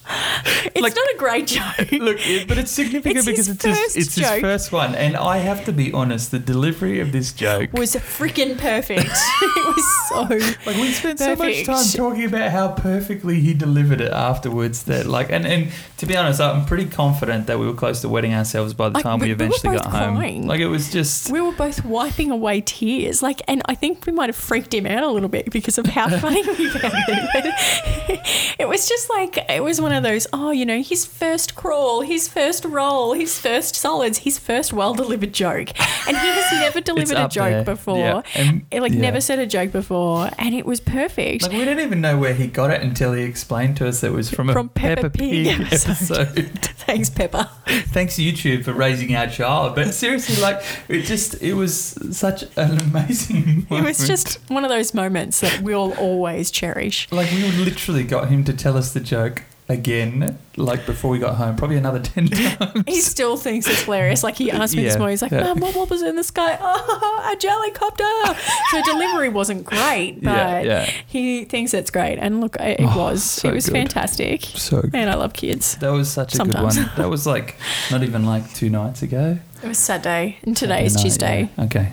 It's 0.75 0.83
Like- 0.83 0.95
not 0.97 1.07
a 1.15 1.17
great 1.19 1.47
joke. 1.47 1.93
Look, 1.93 2.19
but 2.49 2.59
it's 2.59 2.71
significant 2.73 3.17
It's 3.19 3.27
because 3.27 3.49
it's 3.49 3.63
his, 3.65 3.77
first 3.79 3.97
it's 3.97 4.15
his 4.17 4.41
first 4.41 4.73
one, 4.73 4.95
and 4.95 5.17
I 5.17 5.39
have 5.39 5.65
to 5.67 5.73
be 5.73 5.93
honest. 5.93 6.31
The 6.33 6.39
delivery 6.39 7.01
of 7.01 7.13
this 7.13 7.33
joke, 7.33 7.73
was 7.73 7.95
freaking 7.95 8.59
perfect. 8.59 9.05
it 9.43 9.67
was 9.77 10.09
so 10.09 10.23
like 10.69 10.77
we 10.77 10.91
spent 10.93 11.19
so 11.21 11.37
much 11.37 11.65
time 11.65 11.85
talking 11.95 12.25
about 12.25 12.51
how 12.51 12.69
perfectly 12.73 13.41
he 13.41 13.55
delivered 13.55 14.01
it 14.01 14.13
afterwards. 14.13 14.83
That 14.85 15.07
like, 15.07 15.31
and 15.31 15.47
and 15.47 15.71
to 15.99 16.07
be 16.07 16.17
honest, 16.17 16.41
I'm 16.41 16.67
pretty 16.67 16.87
confident 16.87 17.47
that 17.47 17.59
we 17.59 17.67
were 17.67 17.75
close 17.75 18.01
to 18.01 18.09
wetting 18.09 18.35
ourselves 18.35 18.75
by 18.75 18.89
the 18.89 18.95
Like, 18.95 19.05
time 19.05 19.21
we 19.21 19.27
we- 19.27 19.29
we 19.29 19.33
eventually 19.35 19.77
both 19.77 19.85
got 19.85 19.93
home. 19.93 20.17
crying. 20.17 20.47
Like 20.47 20.61
it 20.61 20.67
was 20.69 20.91
just. 20.91 21.31
we 21.31 21.41
were 21.41 21.53
both 21.53 21.85
wiping 21.85 22.31
away 22.31 22.61
tears. 22.63 23.23
Like, 23.23 23.43
and 23.49 23.63
I 23.67 23.75
think 23.75 24.05
we 24.07 24.13
might 24.13 24.29
have 24.29 24.37
freaked 24.37 24.75
him 24.75 24.87
out 24.87 25.03
a 25.05 25.09
little 25.11 25.29
bit 25.29 25.51
because 25.51 25.79
of 25.79 25.87
how 25.87 26.09
funny 26.19 26.43
we 26.43 26.69
found 26.69 26.95
it. 27.09 28.21
It 28.59 28.69
was 28.69 28.89
just 28.89 29.09
like 29.11 29.39
it 29.49 29.63
was 29.63 29.81
one 29.81 29.93
of 29.95 30.03
mm. 30.03 30.09
those. 30.09 30.27
Oh, 30.33 30.51
you 30.51 30.67
know, 30.67 30.83
his 30.83 31.05
first 31.07 31.55
crawl, 31.55 32.03
his 32.03 32.29
first 32.29 32.65
roll, 32.65 33.13
his 33.13 33.39
first 33.39 33.75
solids, 33.77 34.19
his 34.19 34.39
first 34.39 34.73
well 34.73 34.95
delivered 34.95 35.33
joke, 35.33 35.71
and 36.07 36.17
he 36.17 36.29
has 36.29 36.53
never 36.53 36.81
delivered 36.83 37.17
a 37.17 37.29
joke 37.29 37.51
there. 37.51 37.65
before. 37.65 37.99
Yeah, 37.99 38.23
and- 38.35 38.65
like 38.73 38.93
yeah. 38.93 39.01
never 39.01 39.21
said 39.21 39.39
a 39.39 39.47
joke 39.47 39.73
before, 39.73 40.31
and 40.39 40.55
it 40.55 40.67
was 40.67 40.81
perfect. 40.81 41.43
Like 41.43 41.53
we 41.53 41.59
didn't 41.59 41.81
even 41.85 42.01
know 42.01 42.19
where 42.19 42.35
he 42.35 42.47
got 42.47 42.71
it 42.71 42.83
until 42.83 43.13
he 43.13 43.23
explained 43.23 43.77
to 43.79 43.89
us 43.89 44.01
that 44.01 44.09
it 44.09 44.13
was 44.13 44.31
from 44.31 44.51
a 44.51 44.53
From 44.53 44.69
Peppa 44.69 45.03
Peppa, 45.03 45.19
Pig 45.19 45.47
Pig, 45.47 45.61
episode. 45.61 46.29
episode. 46.29 46.59
Thanks, 46.85 47.09
Peppa. 47.11 47.51
Thanks 47.67 48.17
YouTube 48.17 48.65
for 48.65 48.73
raising 48.73 49.15
our 49.15 49.27
child. 49.27 49.75
But 49.75 49.95
seriously, 49.95 50.43
like 50.43 50.63
it 50.89 51.03
just 51.03 51.41
it 51.43 51.55
was 51.55 51.97
such 52.17 52.43
an 52.57 52.79
amazing. 52.79 53.67
It 53.71 53.83
was 53.83 53.99
moment. 53.99 53.99
just 53.99 54.39
one 54.51 54.65
of 54.65 54.71
those 54.71 54.93
moments 54.95 55.41
that 55.41 55.61
we'll 55.61 55.95
always 55.95 56.51
cherish. 56.51 57.11
like 57.11 57.31
we 57.31 57.51
literally 57.53 58.05
got 58.05 58.29
him 58.29 58.45
to 58.45 58.53
tell 58.53 58.77
us 58.77 58.93
the 58.93 59.01
joke 59.01 59.43
again, 59.69 60.39
like 60.57 60.85
before 60.87 61.11
we 61.11 61.19
got 61.19 61.35
home, 61.37 61.57
probably 61.57 61.77
another 61.77 61.99
ten 62.13 62.29
times. 62.29 62.85
He 62.87 63.01
still 63.01 63.37
thinks 63.37 63.67
it's 63.67 63.83
hilarious. 63.83 64.23
Like 64.23 64.37
he 64.37 64.51
asked 64.51 64.77
me 64.77 64.85
this 64.85 64.97
morning, 64.97 65.13
he's 65.15 65.23
like, 65.23 65.33
yeah. 65.33 65.55
"Mum, 65.55 65.75
what 65.75 65.89
was 65.91 66.03
in 66.03 66.17
the 66.17 66.25
sky? 66.25 66.59
Oh, 66.61 67.31
a 67.33 67.37
jellycopter." 67.37 68.71
So 68.71 68.83
delivery 68.93 69.29
wasn't 69.31 69.65
great, 69.65 70.23
but 70.23 70.31
Yeah, 70.31 70.61
yeah. 70.63 70.91
he 71.07 71.45
thinks 71.45 71.73
it's 71.75 71.91
great. 71.91 72.19
And 72.19 72.41
look, 72.41 72.57
it, 72.61 72.81
it 72.81 72.87
Oh, 72.87 72.99
was. 72.99 73.23
so 73.25 73.49
it 73.49 73.55
was 73.55 73.67
good. 73.67 73.73
fantastic. 73.75 74.43
So 74.43 74.83
good. 74.83 74.93
Man, 74.93 75.09
I 75.09 75.15
love 75.15 75.33
kids. 75.33 75.77
That 75.79 75.91
was 75.91 76.11
such 76.11 76.35
a 76.35 76.37
Sometimes. 76.37 76.77
good 76.77 76.87
one. 76.87 76.97
That 76.97 77.09
was 77.09 77.27
like 77.27 77.57
not 77.91 78.03
even 78.03 78.25
like 78.27 78.53
two 78.55 78.71
nights 78.71 79.03
ago. 79.03 79.39
It 79.65 79.69
was 79.69 79.79
Saturday, 79.79 80.37
and 80.43 80.55
today 80.55 80.85
is 80.85 80.95
night, 80.95 81.03
Tuesday. 81.03 81.49
yeah. 81.57 81.65
Okay. 81.65 81.89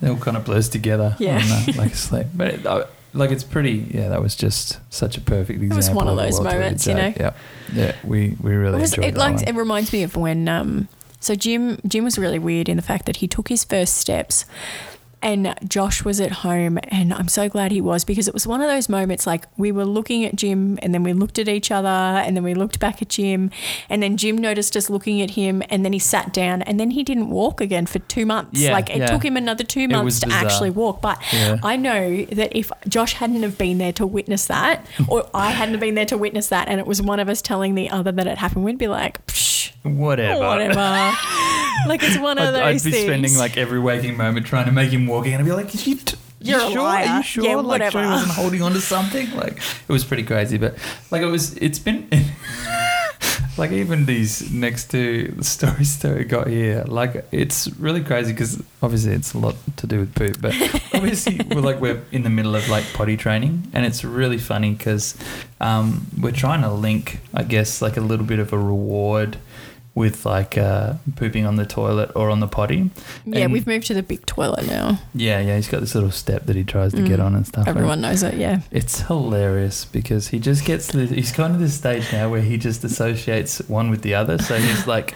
it 0.00 0.08
all 0.08 0.16
kind 0.18 0.36
of 0.36 0.44
blurs 0.44 0.68
together. 0.68 1.16
Yeah. 1.18 1.38
on, 1.38 1.42
uh, 1.42 1.72
like 1.76 1.92
a 1.92 1.96
sleep. 1.96 2.26
But 2.32 2.48
it, 2.54 2.66
I, 2.66 2.84
like 3.14 3.30
it's 3.30 3.44
pretty. 3.44 3.86
Yeah, 3.90 4.08
that 4.08 4.22
was 4.22 4.34
just 4.34 4.78
such 4.92 5.16
a 5.16 5.20
perfect 5.20 5.62
example. 5.62 5.74
It 5.74 5.76
was 5.76 5.90
one 5.90 6.08
of 6.08 6.16
those 6.16 6.40
moments, 6.40 6.86
you 6.86 6.94
know. 6.94 7.12
Yeah, 7.16 7.32
yeah. 7.72 7.94
We 8.04 8.36
we 8.40 8.54
really 8.54 8.78
It, 8.78 8.80
was, 8.80 8.92
enjoyed 8.94 9.04
it 9.06 9.14
that 9.14 9.20
like 9.20 9.34
one. 9.36 9.44
it 9.48 9.54
reminds 9.54 9.92
me 9.92 10.02
of 10.02 10.16
when 10.16 10.48
um 10.48 10.88
so 11.20 11.34
Jim 11.34 11.78
Jim 11.86 12.04
was 12.04 12.18
really 12.18 12.38
weird 12.38 12.68
in 12.68 12.76
the 12.76 12.82
fact 12.82 13.06
that 13.06 13.16
he 13.16 13.28
took 13.28 13.48
his 13.48 13.64
first 13.64 13.96
steps 13.96 14.44
and 15.22 15.54
Josh 15.68 16.04
was 16.04 16.20
at 16.20 16.32
home 16.32 16.78
and 16.88 17.12
I'm 17.14 17.28
so 17.28 17.48
glad 17.48 17.70
he 17.72 17.80
was 17.80 18.04
because 18.04 18.26
it 18.28 18.34
was 18.34 18.46
one 18.46 18.60
of 18.60 18.68
those 18.68 18.88
moments 18.88 19.26
like 19.26 19.46
we 19.56 19.70
were 19.72 19.84
looking 19.84 20.24
at 20.24 20.34
Jim 20.36 20.78
and 20.82 20.92
then 20.92 21.02
we 21.02 21.12
looked 21.12 21.38
at 21.38 21.48
each 21.48 21.70
other 21.70 21.88
and 21.88 22.36
then 22.36 22.42
we 22.44 22.54
looked 22.54 22.80
back 22.80 23.00
at 23.02 23.08
Jim 23.08 23.50
and 23.88 24.02
then 24.02 24.16
Jim 24.16 24.36
noticed 24.36 24.76
us 24.76 24.90
looking 24.90 25.22
at 25.22 25.30
him 25.30 25.62
and 25.70 25.84
then 25.84 25.92
he 25.92 25.98
sat 25.98 26.32
down 26.32 26.62
and 26.62 26.78
then 26.80 26.90
he 26.90 27.02
didn't 27.02 27.30
walk 27.30 27.60
again 27.60 27.86
for 27.86 28.00
2 28.00 28.26
months 28.26 28.60
Yeah, 28.60 28.72
like 28.72 28.90
it 28.90 28.98
yeah. 28.98 29.06
took 29.06 29.24
him 29.24 29.36
another 29.36 29.64
2 29.64 29.88
months 29.88 30.20
to 30.20 30.28
actually 30.32 30.70
walk 30.70 31.00
but 31.00 31.20
Yeah. 31.32 31.58
I 31.62 31.76
know 31.76 32.24
that 32.26 32.56
if 32.56 32.70
Josh 32.88 33.14
hadn't 33.14 33.42
have 33.42 33.56
been 33.58 33.78
there 33.78 33.92
to 33.94 34.06
witness 34.06 34.46
that 34.46 34.84
or 35.08 35.28
I 35.34 35.50
hadn't 35.50 35.74
have 35.74 35.80
been 35.80 35.94
there 35.94 36.06
to 36.06 36.18
witness 36.18 36.48
that 36.48 36.68
and 36.68 36.80
it 36.80 36.86
was 36.86 37.00
one 37.00 37.20
of 37.20 37.28
us 37.28 37.40
telling 37.40 37.74
the 37.74 37.88
other 37.90 38.10
that 38.12 38.26
it 38.26 38.38
happened 38.38 38.64
we'd 38.64 38.78
be 38.78 38.88
like 38.88 39.24
Psh, 39.26 39.51
Whatever. 39.82 40.40
whatever 40.40 40.74
like 41.86 42.02
it's 42.02 42.18
one 42.18 42.38
of 42.38 42.48
I'd, 42.48 42.50
those 42.54 42.62
I'd 42.62 42.84
be 42.84 42.90
things 42.92 43.04
spending 43.04 43.36
like 43.36 43.56
every 43.56 43.80
waking 43.80 44.16
moment 44.16 44.46
trying 44.46 44.66
to 44.66 44.72
make 44.72 44.90
him 44.90 45.06
walk 45.06 45.26
in 45.26 45.34
and 45.34 45.44
be 45.44 45.52
like, 45.52 45.74
you, 45.86 45.96
t- 45.96 46.16
you 46.40 46.56
You're 46.56 46.60
a 46.66 46.70
sure? 46.70 46.80
Are 46.80 46.84
liar. 46.84 47.16
you 47.18 47.22
sure? 47.22 47.44
Yeah, 47.44 47.56
like, 47.56 47.90
sure 47.92 48.02
he 48.02 48.08
wasn't 48.08 48.32
holding 48.32 48.62
on 48.62 48.72
to 48.72 48.80
something? 48.80 49.30
Like, 49.36 49.58
it 49.58 49.92
was 49.92 50.04
pretty 50.04 50.24
crazy, 50.24 50.58
but 50.58 50.76
like, 51.10 51.22
it 51.22 51.26
was. 51.26 51.56
It's 51.58 51.78
been 51.78 52.08
like 53.56 53.70
even 53.70 54.06
these 54.06 54.50
next 54.50 54.90
two 54.90 55.36
stories 55.42 55.98
that 55.98 56.16
we 56.16 56.24
got 56.24 56.46
here. 56.46 56.84
Like, 56.86 57.26
it's 57.32 57.68
really 57.78 58.02
crazy 58.02 58.32
because 58.32 58.62
obviously 58.82 59.12
it's 59.12 59.34
a 59.34 59.38
lot 59.38 59.56
to 59.76 59.86
do 59.86 60.00
with 60.00 60.14
poop, 60.14 60.40
but 60.40 60.54
obviously 60.94 61.40
we're 61.50 61.60
like 61.60 61.80
we're 61.80 62.02
in 62.12 62.22
the 62.22 62.30
middle 62.30 62.54
of 62.56 62.68
like 62.68 62.84
potty 62.94 63.16
training, 63.16 63.68
and 63.72 63.84
it's 63.84 64.04
really 64.04 64.38
funny 64.38 64.72
because 64.72 65.16
um, 65.60 66.06
we're 66.20 66.32
trying 66.32 66.62
to 66.62 66.70
link, 66.70 67.20
I 67.34 67.42
guess, 67.42 67.82
like 67.82 67.96
a 67.96 68.00
little 68.00 68.26
bit 68.26 68.38
of 68.38 68.52
a 68.52 68.58
reward 68.58 69.38
with 69.94 70.24
like 70.24 70.56
uh, 70.56 70.94
pooping 71.16 71.44
on 71.44 71.56
the 71.56 71.66
toilet 71.66 72.10
or 72.14 72.30
on 72.30 72.40
the 72.40 72.46
potty. 72.48 72.90
yeah 73.26 73.40
And- 73.44 73.52
we've 73.52 73.66
moved 73.66 73.86
to 73.88 73.94
the 73.94 74.02
big 74.02 74.24
toilet 74.24 74.66
now 74.66 74.98
Yeah, 75.14 75.40
yeah, 75.40 75.56
he's 75.56 75.68
got 75.68 75.80
this 75.80 75.94
little 75.94 76.10
step 76.10 76.46
that 76.46 76.56
he 76.56 76.64
tries 76.64 76.92
to 76.94 77.02
get 77.02 77.18
Mm. 77.20 77.24
on 77.26 77.34
and 77.34 77.46
stuff. 77.46 77.66
and 77.66 77.76
everyone 77.76 78.00
knows 78.00 78.22
it 78.22 78.34
yeah 78.34 78.60
It's 78.70 79.02
hilarious 79.02 79.84
because 79.84 80.28
he 80.28 80.38
just 80.38 80.64
gets 80.64 80.86
the, 80.88 81.06
he's 81.06 81.32
gone 81.32 81.52
to 81.52 81.58
this 81.58 81.74
stage 81.74 82.10
now 82.12 82.30
where 82.30 82.40
he 82.40 82.56
just 82.56 82.82
associates 82.84 83.58
one 83.68 83.90
with 83.90 84.00
the 84.02 84.14
other. 84.14 84.38
So 84.38 84.56
he's 84.56 84.86
like, 84.86 85.14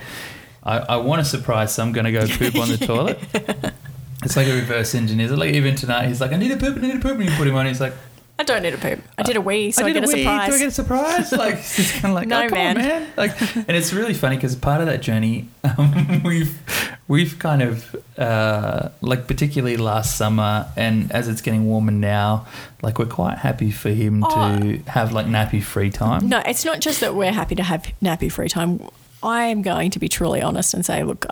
I, 0.62 0.78
I 0.78 0.97
want 0.97 1.23
a 1.23 1.25
surprise, 1.25 1.75
so 1.75 1.83
I'm 1.83 1.92
going 1.92 2.04
to 2.04 2.12
go 2.12 2.26
poop 2.26 2.56
on 2.56 2.68
the 2.68 2.76
toilet. 2.87 3.18
It's 4.25 4.37
like 4.37 4.47
a 4.49 4.54
reverse 4.54 4.95
engineer. 4.95 5.28
Like 5.28 5.54
even 5.54 5.75
tonight, 5.76 6.09
he's 6.09 6.21
like, 6.21 6.33
I 6.33 6.37
need 6.37 6.50
a 6.50 6.56
poop, 6.56 6.76
I 6.76 6.80
need 6.80 6.97
a 6.97 6.99
poop, 7.00 7.18
and 7.18 7.25
you 7.25 7.37
put 7.37 7.47
him 7.47 7.54
on. 7.54 7.66
He's 7.66 7.80
like, 7.80 7.95
I 8.38 8.43
don't 8.43 8.62
need 8.62 8.75
a 8.75 8.78
poop 8.78 9.00
I 9.16 9.23
did 9.23 9.37
a 9.37 9.40
wee 9.40 9.71
so 9.71 9.83
I, 9.83 9.93
did 9.93 9.95
get 10.02 10.05
a, 10.05 10.07
wee. 10.14 10.23
surprise 10.23 10.49
Do 10.50 10.55
I 10.55 10.59
get 10.59 10.69
a 10.69 10.71
surprise? 10.71 11.33
Like 11.37 11.57
just 11.57 11.95
kind 11.95 12.07
of 12.07 12.12
like, 12.12 12.28
No, 12.28 12.45
oh, 12.45 12.49
come 12.49 12.59
man. 12.59 12.76
on, 12.76 12.83
man. 12.83 13.09
Like, 13.16 13.40
and 13.57 13.71
it's 13.71 13.93
really 13.95 14.12
funny 14.14 14.37
because 14.37 14.55
part 14.57 14.81
of 14.83 14.87
that 14.88 15.00
journey, 15.00 15.49
um, 15.78 16.23
we've 16.23 16.59
we've 17.09 17.38
kind 17.38 17.62
of 17.62 17.97
uh, 18.19 18.90
like 19.00 19.26
particularly 19.26 19.76
last 19.78 20.16
summer, 20.19 20.66
and 20.76 21.11
as 21.12 21.28
it's 21.28 21.40
getting 21.40 21.66
warmer 21.66 21.93
now, 21.93 22.47
like 22.83 22.99
we're 22.99 23.07
quite 23.07 23.38
happy 23.38 23.71
for 23.71 23.88
him 23.90 24.23
Oh. 24.25 24.59
to 24.61 24.78
have 24.90 25.12
like 25.12 25.26
nappy 25.26 25.62
free 25.62 25.90
time. 25.90 26.28
no 26.28 26.43
it's 26.45 26.64
not 26.64 26.81
just 26.81 27.00
that 27.00 27.14
we're 27.14 27.33
happy 27.33 27.55
to 27.55 27.62
have 27.62 27.90
nappy 28.02 28.31
free 28.31 28.49
time 28.49 28.81
I 29.23 29.45
am 29.47 29.62
going 29.62 29.90
to 29.93 29.99
be 29.99 30.09
truly 30.09 30.43
honest 30.43 30.75
and 30.75 30.85
say 30.85 31.02
look 31.05 31.25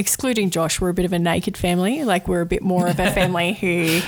excluding 0.00 0.50
Josh 0.50 0.80
we're 0.80 0.88
a 0.88 0.94
bit 0.94 1.04
of 1.04 1.12
a 1.12 1.18
naked 1.18 1.56
family 1.56 2.02
like 2.04 2.26
we're 2.26 2.40
a 2.40 2.46
bit 2.46 2.62
more 2.62 2.88
of 2.88 2.98
a 2.98 3.10
family 3.20 3.52
who 3.52 4.00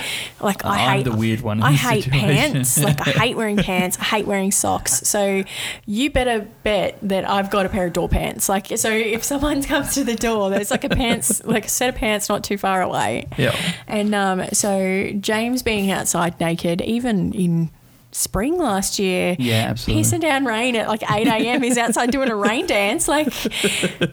like 0.43 0.65
I 0.65 0.69
I'm 0.85 0.97
hate 0.97 1.03
the 1.03 1.15
weird 1.15 1.41
one. 1.41 1.59
in 1.59 1.63
I 1.63 1.71
hate 1.71 2.03
situation. 2.03 2.27
pants. 2.53 2.83
Like 2.83 3.07
I 3.07 3.11
hate 3.11 3.37
wearing 3.37 3.57
pants. 3.69 3.97
I 3.99 4.03
hate 4.03 4.25
wearing 4.27 4.51
socks. 4.51 5.07
So 5.07 5.43
you 5.85 6.09
better 6.09 6.47
bet 6.63 6.97
that 7.03 7.29
I've 7.29 7.49
got 7.49 7.65
a 7.65 7.69
pair 7.69 7.85
of 7.87 7.93
door 7.93 8.09
pants. 8.09 8.49
Like 8.49 8.67
so, 8.75 8.89
if 8.91 9.23
someone 9.23 9.61
comes 9.71 9.93
to 9.93 10.03
the 10.03 10.15
door, 10.15 10.49
there's 10.49 10.71
like 10.71 10.83
a 10.83 10.89
pants, 10.89 11.43
like 11.45 11.65
a 11.65 11.69
set 11.69 11.89
of 11.89 11.95
pants 11.95 12.27
not 12.27 12.43
too 12.43 12.57
far 12.57 12.81
away. 12.81 13.27
Yeah. 13.37 13.55
And 13.87 14.13
um, 14.15 14.45
so 14.51 15.11
James 15.19 15.61
being 15.63 15.91
outside 15.91 16.39
naked, 16.39 16.81
even 16.81 17.31
in 17.33 17.69
spring 18.13 18.57
last 18.57 18.99
year, 18.99 19.35
Yeah, 19.39 19.65
absolutely. 19.69 20.03
pissing 20.03 20.21
down 20.21 20.45
rain 20.45 20.75
at 20.75 20.87
like 20.87 21.03
8 21.09 21.27
a.m. 21.27 21.61
He's 21.63 21.77
outside 21.77 22.11
doing 22.11 22.29
a 22.29 22.35
rain 22.35 22.65
dance. 22.67 23.07
Like 23.07 23.27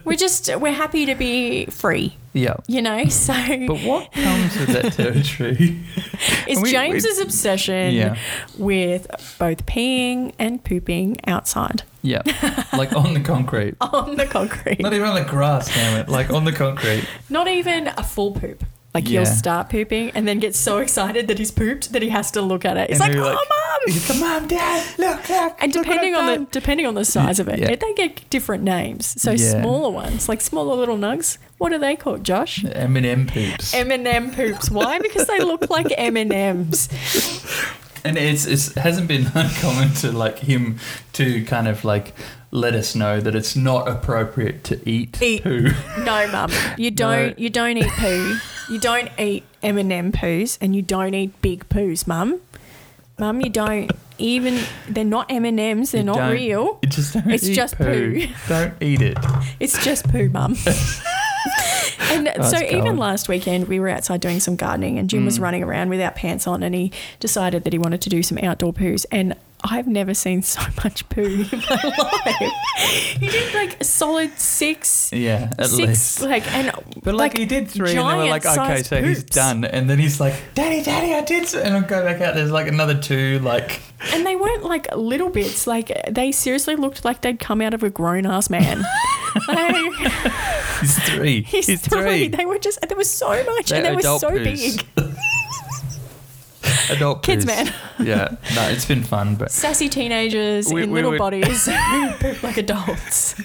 we're 0.03 0.15
just 0.17 0.53
we're 0.57 0.73
happy 0.73 1.05
to 1.05 1.15
be 1.15 1.65
free. 1.67 2.17
Yeah. 2.33 2.55
You 2.67 2.81
know, 2.81 3.05
so 3.09 3.33
But 3.67 3.81
what 3.81 4.11
comes 4.13 4.57
with 4.57 4.69
that 4.69 4.93
territory? 4.93 5.79
is 6.47 6.57
we- 6.57 6.63
we- 6.63 6.71
James's 6.71 7.19
obsession 7.19 7.93
Yeah. 7.93 8.15
with 8.57 9.07
both 9.37 9.65
peeing 9.65 10.33
and 10.39 10.63
pooping 10.63 11.17
outside 11.27 11.83
Yeah. 12.01 12.21
Like 12.73 12.93
on 12.93 13.13
the 13.13 13.19
concrete. 13.19 13.75
on 13.81 14.15
the 14.15 14.25
concrete. 14.25 14.79
Not 14.79 14.93
even 14.93 15.07
on 15.07 15.15
the 15.15 15.29
grass, 15.29 15.67
damn 15.73 15.99
it. 15.99 16.09
Like 16.09 16.29
on 16.31 16.45
the 16.45 16.53
concrete. 16.53 17.05
Not 17.29 17.47
even 17.49 17.87
a 17.89 18.03
full 18.03 18.31
poop. 18.31 18.63
Like 18.93 19.07
Yeah. 19.07 19.21
he'll 19.21 19.25
start 19.25 19.69
pooping 19.69 20.11
and 20.15 20.27
then 20.27 20.39
get 20.39 20.53
so 20.53 20.79
excited 20.79 21.27
that 21.29 21.37
he's 21.39 21.49
pooped 21.51 21.93
that 21.93 22.01
he 22.01 22.09
has 22.09 22.29
to 22.31 22.41
look 22.41 22.65
at 22.65 22.75
it. 22.75 22.89
He's 22.89 22.99
And 22.99 23.15
like, 23.15 23.23
"Oh, 23.25 23.31
mom!" 23.33 23.79
He's 23.85 24.09
like, 24.09 24.19
Mom, 24.19 24.47
Dad, 24.49 24.85
look, 24.99 25.29
look. 25.29 25.55
And 25.61 25.73
look 25.73 25.85
depending 25.85 26.13
on 26.13 26.25
the 26.25 26.47
depending 26.51 26.85
on 26.85 26.95
the 26.95 27.05
size 27.05 27.39
of 27.39 27.47
it, 27.47 27.59
Yeah. 27.59 27.73
they 27.75 27.93
get 27.95 28.29
different 28.29 28.63
names. 28.63 29.15
So 29.21 29.31
Yeah. 29.31 29.61
smaller 29.61 29.89
ones, 29.91 30.27
like 30.27 30.41
smaller 30.41 30.75
little 30.75 30.97
nugs. 30.97 31.37
What 31.57 31.71
are 31.71 31.77
they 31.79 31.95
called, 31.95 32.23
Josh? 32.25 32.65
M&M 32.65 33.27
poops. 33.27 33.73
M 33.73 33.91
and 33.91 34.05
M 34.07 34.31
poops. 34.31 34.69
Why? 34.69 34.99
Because 34.99 35.25
they 35.27 35.39
look 35.39 35.69
like 35.69 35.87
M 35.97 36.17
and 36.17 36.33
M's. 36.33 36.89
And 38.03 38.17
it's, 38.17 38.45
it's 38.45 38.73
hasn't 38.75 39.07
been 39.07 39.27
uncommon 39.35 39.93
to 40.01 40.11
like 40.11 40.39
him 40.39 40.79
to 41.13 41.43
kind 41.45 41.67
of 41.67 41.85
like 41.85 42.13
let 42.49 42.73
us 42.73 42.95
know 42.95 43.21
that 43.21 43.35
it's 43.35 43.55
not 43.55 43.87
appropriate 43.87 44.63
to 44.65 44.89
eat, 44.89 45.21
Eat. 45.21 45.43
poo. 45.43 45.69
No, 45.99 46.27
mum. 46.31 46.51
You 46.77 46.91
don't. 47.05 47.37
You 47.39 47.49
don't 47.49 47.77
eat 47.77 47.87
poo. 47.87 48.35
You 48.71 48.79
don't 48.79 49.09
eat 49.19 49.43
M 49.61 49.77
and 49.77 49.91
M 49.91 50.11
poos, 50.11 50.57
and 50.61 50.75
you 50.75 50.81
don't 50.81 51.13
eat 51.13 51.39
big 51.41 51.67
poos, 51.69 52.07
mum. 52.07 52.39
Mum, 53.19 53.41
you 53.41 53.49
don't 53.49 53.91
even. 54.17 54.59
They're 54.87 55.03
not 55.03 55.29
M 55.29 55.43
and 55.45 55.59
M's. 55.59 55.91
They're 55.91 55.99
You 56.01 56.05
not 56.05 56.31
real. 56.31 56.79
You 56.81 56.89
just 56.89 57.13
don't 57.13 57.29
It's 57.29 57.47
eat 57.47 57.53
just 57.53 57.77
poo. 57.77 57.83
poo. 58.21 58.27
Don't 58.47 58.73
eat 58.81 59.01
it. 59.01 59.17
It's 59.59 59.83
just 59.83 60.07
poo, 60.09 60.29
mum. 60.29 60.55
and 62.11 62.27
so 62.27 62.33
That's 62.51 62.61
even 62.63 62.83
cold. 62.85 62.97
last 62.97 63.27
weekend, 63.29 63.67
we 63.67 63.79
were 63.79 63.89
outside 63.89 64.21
doing 64.21 64.39
some 64.39 64.55
gardening, 64.55 64.97
and 64.97 65.09
Jim 65.09 65.25
was 65.25 65.37
Mm. 65.37 65.41
running 65.43 65.63
around 65.63 65.89
without 65.89 66.15
pants 66.15 66.47
on, 66.47 66.63
and 66.63 66.73
he 66.73 66.91
decided 67.19 67.63
that 67.65 67.73
he 67.73 67.79
wanted 67.79 68.01
to 68.01 68.09
do 68.09 68.23
some 68.23 68.37
outdoor 68.39 68.73
poos. 68.73 69.05
And 69.11 69.35
I've 69.63 69.87
never 69.87 70.13
seen 70.13 70.41
so 70.41 70.61
much 70.83 71.07
poo 71.09 71.21
in 71.21 71.47
my 71.51 71.81
life. 72.25 72.53
he 73.19 73.27
did 73.27 73.53
like 73.53 73.79
a 73.81 73.83
solid 73.83 74.37
six. 74.39 75.11
Yeah, 75.13 75.51
at 75.57 75.67
six, 75.67 75.87
least. 75.87 76.21
like, 76.21 76.51
and 76.51 76.71
But 77.03 77.15
like, 77.15 77.37
he 77.37 77.45
did 77.45 77.69
three, 77.69 77.95
and 77.95 77.99
they 77.99 78.15
were 78.15 78.25
like, 78.25 78.45
okay, 78.45 78.83
so 78.83 79.01
he's 79.01 79.23
done. 79.23 79.63
And 79.65 79.89
then 79.89 79.99
he's 79.99 80.19
like, 80.19 80.33
Daddy, 80.55 80.81
Daddy, 80.83 81.13
I 81.13 81.21
did. 81.21 81.47
So, 81.47 81.59
and 81.59 81.75
I'll 81.75 81.81
go 81.83 82.03
back 82.03 82.21
out. 82.21 82.33
There's 82.35 82.51
like 82.51 82.67
another 82.67 82.97
two. 82.99 83.39
Like, 83.39 83.81
And 84.13 84.25
they 84.25 84.35
weren't 84.35 84.63
like 84.63 84.93
little 84.95 85.29
bits. 85.29 85.67
Like 85.67 85.91
they 86.09 86.31
seriously 86.31 86.75
looked 86.75 87.05
like 87.05 87.21
they'd 87.21 87.39
come 87.39 87.61
out 87.61 87.73
of 87.73 87.83
a 87.83 87.89
grown 87.89 88.25
ass 88.25 88.49
man. 88.49 88.83
Like, 89.47 89.75
he's 90.81 90.99
three. 91.05 91.41
he's, 91.43 91.67
he's 91.67 91.81
three. 91.81 92.01
three. 92.01 92.27
They 92.27 92.45
were 92.45 92.59
just. 92.59 92.81
There 92.85 92.97
was 92.97 93.09
so 93.09 93.29
much, 93.29 93.69
They're 93.69 93.77
and 93.77 93.85
they 93.85 93.95
were 93.95 94.19
so 94.19 94.29
big. 94.29 94.83
Adult 96.91 97.23
Kids, 97.23 97.45
man. 97.45 97.73
Yeah, 97.99 98.35
no, 98.55 98.63
it's 98.69 98.85
been 98.85 99.03
fun, 99.03 99.35
but 99.35 99.51
Sassy 99.51 99.87
teenagers 99.87 100.71
We- 100.73 100.83
in 100.83 100.89
we 100.91 100.95
little 100.95 101.11
would- 101.11 101.19
bodies 101.19 101.65
who 101.67 102.09
poop 102.19 102.41
like 102.47 102.57
adults. 102.57 103.35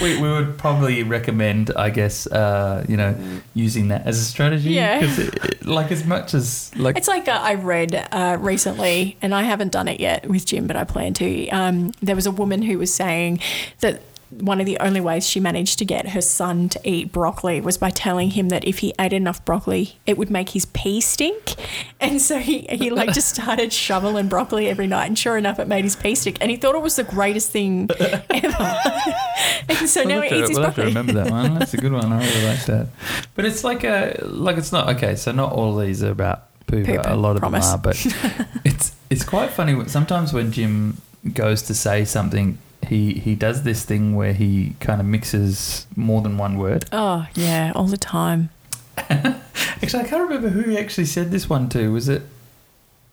we, 0.00 0.20
we 0.20 0.28
would 0.30 0.56
probably 0.56 1.02
recommend, 1.02 1.72
I 1.76 1.90
guess, 1.90 2.26
uh, 2.28 2.84
you 2.88 2.96
know, 2.96 3.16
using 3.54 3.88
that 3.88 4.06
as 4.06 4.18
a 4.18 4.22
strategy. 4.24 4.70
Yeah. 4.70 5.00
Because, 5.00 5.64
like, 5.64 5.90
as 5.90 6.04
much 6.04 6.34
as 6.34 6.70
like, 6.76 6.96
It's 6.96 7.08
like 7.08 7.26
uh, 7.26 7.32
I 7.42 7.54
read 7.54 8.06
uh, 8.12 8.36
recently, 8.40 9.16
and 9.20 9.34
I 9.34 9.42
haven't 9.42 9.72
done 9.72 9.88
it 9.88 9.98
yet 9.98 10.28
with 10.28 10.46
Jim, 10.46 10.66
but 10.68 10.76
I 10.76 10.84
plan 10.84 11.14
to. 11.14 11.48
Um, 11.48 11.92
there 12.00 12.14
was 12.14 12.26
a 12.26 12.30
woman 12.30 12.62
who 12.62 12.78
was 12.78 12.94
saying 12.94 13.40
that 13.80 14.00
one 14.40 14.60
of 14.60 14.66
the 14.66 14.78
only 14.78 15.00
ways 15.00 15.26
she 15.26 15.40
managed 15.40 15.78
to 15.78 15.84
get 15.84 16.08
her 16.08 16.20
son 16.20 16.68
to 16.70 16.80
eat 16.84 17.12
broccoli 17.12 17.60
was 17.60 17.78
by 17.78 17.90
telling 17.90 18.30
him 18.30 18.48
that 18.48 18.64
if 18.64 18.78
he 18.78 18.92
ate 18.98 19.12
enough 19.12 19.44
broccoli, 19.44 19.98
it 20.06 20.18
would 20.18 20.30
make 20.30 20.50
his 20.50 20.66
pee 20.66 21.00
stink. 21.00 21.54
And 22.00 22.20
so 22.20 22.38
he, 22.38 22.60
he 22.70 22.90
like 22.90 23.12
just 23.12 23.34
started 23.34 23.72
shoveling 23.72 24.28
broccoli 24.28 24.68
every 24.68 24.86
night, 24.86 25.06
and 25.06 25.18
sure 25.18 25.36
enough, 25.36 25.58
it 25.58 25.68
made 25.68 25.84
his 25.84 25.96
pee 25.96 26.14
stink. 26.14 26.38
And 26.40 26.50
he 26.50 26.56
thought 26.56 26.74
it 26.74 26.82
was 26.82 26.96
the 26.96 27.04
greatest 27.04 27.50
thing 27.50 27.88
ever. 28.00 28.76
and 29.68 29.88
so 29.88 30.02
now 30.02 30.20
we'll, 30.20 30.22
have 30.22 30.32
he 30.32 30.38
eats 30.38 30.48
his 30.48 30.58
we'll 30.58 30.66
broccoli. 30.66 30.84
remember 30.86 31.12
that 31.12 31.30
one. 31.30 31.58
That's 31.58 31.74
a 31.74 31.78
good 31.78 31.92
one. 31.92 32.12
I 32.12 32.18
really 32.18 32.46
like 32.46 32.64
that. 32.66 32.88
But 33.34 33.44
it's 33.44 33.64
like 33.64 33.84
a 33.84 34.18
like 34.22 34.56
it's 34.56 34.72
not 34.72 34.88
okay. 34.96 35.16
So 35.16 35.32
not 35.32 35.52
all 35.52 35.76
these 35.76 36.02
are 36.02 36.10
about 36.10 36.44
poo. 36.66 36.84
Poop, 36.84 37.00
a 37.04 37.16
lot 37.16 37.36
of 37.36 37.40
promise. 37.40 37.70
them 37.70 37.80
are. 37.80 37.82
But 37.82 38.06
it's 38.64 38.94
it's 39.10 39.24
quite 39.24 39.50
funny. 39.50 39.88
Sometimes 39.88 40.32
when 40.32 40.52
Jim 40.52 41.00
goes 41.32 41.62
to 41.62 41.74
say 41.74 42.04
something. 42.04 42.58
He, 42.84 43.14
he 43.14 43.34
does 43.34 43.62
this 43.62 43.84
thing 43.84 44.14
where 44.16 44.32
he 44.32 44.74
kind 44.80 45.00
of 45.00 45.06
mixes 45.06 45.86
more 45.96 46.20
than 46.22 46.38
one 46.38 46.56
word. 46.58 46.84
Oh, 46.92 47.26
yeah, 47.34 47.72
all 47.74 47.86
the 47.86 47.96
time. 47.96 48.50
Actually, 48.96 50.04
I 50.04 50.06
can't 50.08 50.22
remember 50.28 50.48
who 50.48 50.70
he 50.70 50.78
actually 50.78 51.04
said 51.06 51.30
this 51.30 51.48
one 51.50 51.68
to. 51.70 51.92
Was 51.92 52.08
it 52.08 52.22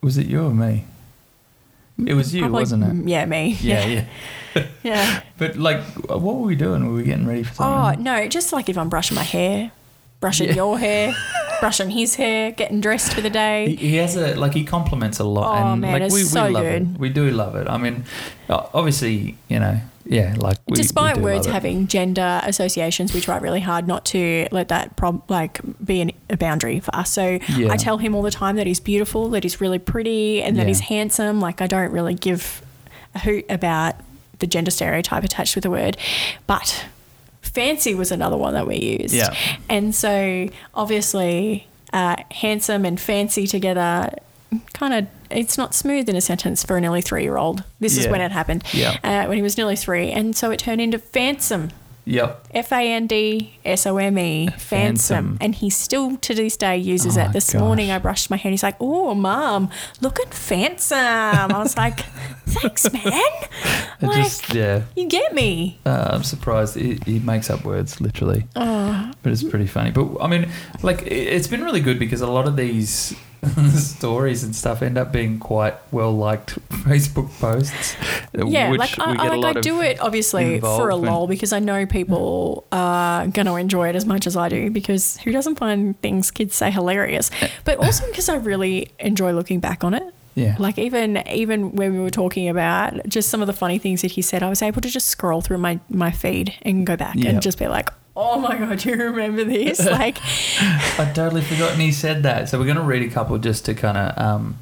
Was 0.01 0.17
it 0.17 0.27
you 0.27 0.43
or 0.45 0.51
me? 0.53 0.85
It 2.05 2.13
was 2.13 2.33
you, 2.33 2.41
Probably- 2.41 2.61
wasn't 2.61 2.83
it? 2.83 3.09
Yeah, 3.09 3.25
me. 3.25 3.57
Yeah, 3.61 3.85
yeah. 4.55 4.65
Yeah. 4.83 5.23
But 5.37 5.55
like, 5.57 5.81
what 6.07 6.21
were 6.21 6.45
we 6.45 6.55
doing? 6.55 6.87
Were 6.87 6.93
we 6.93 7.03
getting 7.03 7.25
ready 7.25 7.43
for 7.43 7.51
oh, 7.51 7.55
something? 7.55 8.07
Oh 8.07 8.19
no, 8.21 8.27
just 8.27 8.53
like 8.53 8.69
if 8.69 8.77
I'm 8.77 8.89
brushing 8.89 9.15
my 9.15 9.23
hair, 9.23 9.71
brushing 10.19 10.49
Yeah. 10.49 10.55
your 10.55 10.77
hair, 10.77 11.15
brushing 11.61 11.91
his 11.91 12.15
hair, 12.15 12.51
getting 12.51 12.81
dressed 12.81 13.13
for 13.13 13.21
the 13.21 13.29
day. 13.29 13.75
he 13.77 13.95
has 13.95 14.17
a 14.17 14.35
like 14.35 14.53
he 14.53 14.65
compliments 14.65 15.19
a 15.19 15.23
lot, 15.23 15.57
Oh, 15.57 15.71
and 15.71 15.81
man, 15.81 15.93
like 15.93 16.01
it's 16.01 16.13
we, 16.13 16.21
we 16.23 16.27
so 16.27 16.49
love 16.49 16.63
good. 16.63 16.81
it. 16.81 16.99
We 16.99 17.07
do 17.09 17.31
love 17.31 17.55
it. 17.55 17.67
I 17.69 17.77
mean, 17.77 18.03
uh, 18.49 18.65
obviously, 18.73 19.37
you 19.47 19.59
know, 19.59 19.79
yeah, 20.05 20.35
like 20.37 20.57
we, 20.67 20.75
Despite 20.75 21.17
we 21.17 21.23
words 21.23 21.45
having 21.47 21.87
gender 21.87 22.41
associations, 22.43 23.13
we 23.13 23.21
try 23.21 23.37
really 23.37 23.59
hard 23.61 23.87
not 23.87 24.03
to 24.07 24.47
let 24.51 24.67
that 24.69 24.97
prob- 24.97 25.23
like 25.29 25.61
be 25.85 26.01
an, 26.01 26.11
a 26.29 26.35
boundary 26.35 26.79
for 26.81 26.93
us. 26.95 27.11
So 27.11 27.39
Yeah. 27.55 27.71
I 27.71 27.77
tell 27.77 27.99
him 27.99 28.15
all 28.15 28.23
the 28.23 28.31
time 28.31 28.55
that 28.57 28.65
he's 28.67 28.79
beautiful, 28.81 29.29
that 29.29 29.43
he's 29.43 29.61
really 29.61 29.79
pretty, 29.79 30.41
and 30.41 30.57
that 30.57 30.63
Yeah. 30.63 30.67
he's 30.69 30.79
handsome. 30.81 31.39
Like 31.39 31.61
I 31.61 31.67
don't 31.67 31.91
really 31.91 32.15
give 32.15 32.63
a 33.15 33.19
hoot 33.19 33.45
about 33.49 33.95
the 34.39 34.47
gender 34.47 34.71
stereotype 34.71 35.23
attached 35.23 35.53
with 35.55 35.61
the 35.63 35.69
word, 35.69 35.97
but 36.47 36.85
fancy 37.53 37.93
was 37.93 38.11
another 38.11 38.37
one 38.37 38.53
that 38.53 38.67
we 38.67 38.77
used. 39.01 39.13
Yeah. 39.13 39.35
And 39.69 39.93
so 39.93 40.47
obviously, 40.73 41.67
uh, 41.93 42.17
handsome 42.31 42.85
and 42.85 42.99
fancy 42.99 43.47
together, 43.47 44.13
kind 44.73 44.93
of. 44.93 45.07
It's 45.29 45.57
not 45.57 45.73
smooth 45.73 46.09
in 46.09 46.17
a 46.17 46.21
sentence 46.21 46.61
for 46.65 46.75
a 46.75 46.81
nearly 46.81 47.01
three-year-old. 47.01 47.63
This 47.79 47.97
is 47.97 48.05
when 48.09 48.19
it 48.19 48.33
happened. 48.33 48.65
Yeah. 48.73 48.97
Uh, 49.01 49.25
when 49.27 49.37
he 49.37 49.41
was 49.41 49.55
nearly 49.55 49.77
three, 49.77 50.11
and 50.11 50.35
so 50.35 50.51
it 50.51 50.59
turned 50.59 50.81
into 50.81 50.99
fansome. 50.99 51.71
Yep. 52.03 52.47
F 52.51 52.71
A 52.73 52.91
N 52.91 53.07
D 53.07 53.59
S 53.63 53.85
O 53.85 53.97
M 53.97 54.17
E, 54.17 54.49
fansome. 54.57 55.37
And 55.39 55.53
he 55.53 55.69
still 55.69 56.17
to 56.17 56.33
this 56.33 56.57
day 56.57 56.75
uses 56.75 57.17
Oh 57.17 57.21
it. 57.21 57.31
This 57.33 57.53
gosh. 57.53 57.61
morning 57.61 57.91
I 57.91 57.99
brushed 57.99 58.29
my 58.29 58.37
hair 58.37 58.49
and 58.49 58.53
he's 58.53 58.63
like, 58.63 58.75
Oh, 58.79 59.13
mom, 59.13 59.69
look 60.01 60.19
at 60.19 60.31
fansome. 60.31 61.51
I 61.53 61.59
was 61.59 61.77
like, 61.77 61.99
Thanks, 62.47 62.91
man. 62.91 63.11
It 64.01 64.07
Like, 64.07 64.15
just 64.17 64.53
yeah. 64.53 64.81
you 64.95 65.07
get 65.07 65.33
me. 65.33 65.79
Uh, 65.85 66.09
I'm 66.13 66.23
surprised 66.23 66.75
he, 66.75 66.97
he 67.05 67.19
makes 67.19 67.49
up 67.49 67.63
words 67.63 68.01
literally, 68.01 68.47
Oh, 68.55 69.11
but 69.21 69.31
it's 69.31 69.43
pretty 69.43 69.67
funny. 69.67 69.91
But 69.91 70.17
I 70.21 70.27
mean, 70.27 70.49
like 70.81 71.03
it- 71.03 71.11
it's 71.35 71.47
been 71.47 71.63
really 71.63 71.81
good 71.81 71.99
because 71.99 72.21
a 72.21 72.27
lot 72.27 72.47
of 72.47 72.55
these 72.55 73.15
stories 73.73 74.43
and 74.43 74.55
stuff 74.55 74.81
end 74.81 74.97
up 74.97 75.11
being 75.11 75.39
quite 75.39 75.75
well 75.91 76.11
liked 76.15 76.57
Facebook 76.69 77.29
posts. 77.39 77.95
uh, 78.37 78.45
yeah, 78.45 78.69
which 78.69 78.79
like, 78.79 78.99
I, 78.99 79.11
we 79.11 79.17
get 79.17 79.27
a 79.27 79.31
I, 79.31 79.35
like 79.35 79.57
I 79.57 79.61
do 79.61 79.81
it 79.81 79.99
obviously 79.99 80.59
for 80.59 80.89
a 80.89 80.95
lol 80.95 81.27
because 81.27 81.53
I 81.53 81.59
know 81.59 81.85
people 81.85 82.65
are 82.71 83.27
going 83.27 83.45
to 83.47 83.55
enjoy 83.55 83.89
it 83.89 83.95
as 83.95 84.05
much 84.05 84.27
as 84.27 84.35
I 84.37 84.49
do 84.49 84.69
because 84.69 85.17
who 85.17 85.31
doesn't 85.31 85.55
find 85.55 85.99
things 86.01 86.31
kids 86.31 86.55
say 86.55 86.71
hilarious? 86.71 87.29
But 87.65 87.77
also 87.79 88.05
because 88.07 88.29
I 88.29 88.35
really 88.37 88.91
enjoy 88.99 89.33
looking 89.33 89.59
back 89.59 89.83
on 89.83 89.93
it. 89.93 90.03
Yeah. 90.35 90.55
Like 90.59 90.77
even 90.77 91.21
even 91.29 91.73
when 91.75 91.93
we 91.93 91.99
were 91.99 92.09
talking 92.09 92.47
about 92.47 93.07
just 93.07 93.29
some 93.29 93.41
of 93.41 93.47
the 93.47 93.53
funny 93.53 93.77
things 93.77 94.01
that 94.01 94.11
he 94.11 94.21
said, 94.21 94.43
I 94.43 94.49
was 94.49 94.61
able 94.61 94.81
to 94.81 94.89
just 94.89 95.07
scroll 95.07 95.41
through 95.41 95.57
my 95.57 95.79
my 95.89 96.11
feed 96.11 96.53
and 96.61 96.85
go 96.85 96.95
back 96.95 97.15
Yeah. 97.17 97.31
and 97.31 97.41
just 97.41 97.57
be 97.59 97.67
like, 97.67 97.89
"Oh 98.15 98.39
my 98.39 98.57
god, 98.57 98.79
do 98.79 98.89
you 98.89 98.95
remember 98.95 99.43
this?" 99.43 99.83
like, 99.85 100.17
I'd 100.99 101.11
totally 101.13 101.41
forgotten 101.41 101.79
he 101.79 101.91
said 101.91 102.23
that. 102.23 102.49
So 102.49 102.57
we're 102.59 102.65
going 102.65 102.77
to 102.77 102.83
read 102.83 103.03
a 103.03 103.09
couple 103.13 103.37
just 103.39 103.65
to 103.65 103.73
kind 103.73 103.97
of, 103.97 104.17
um, 104.17 104.57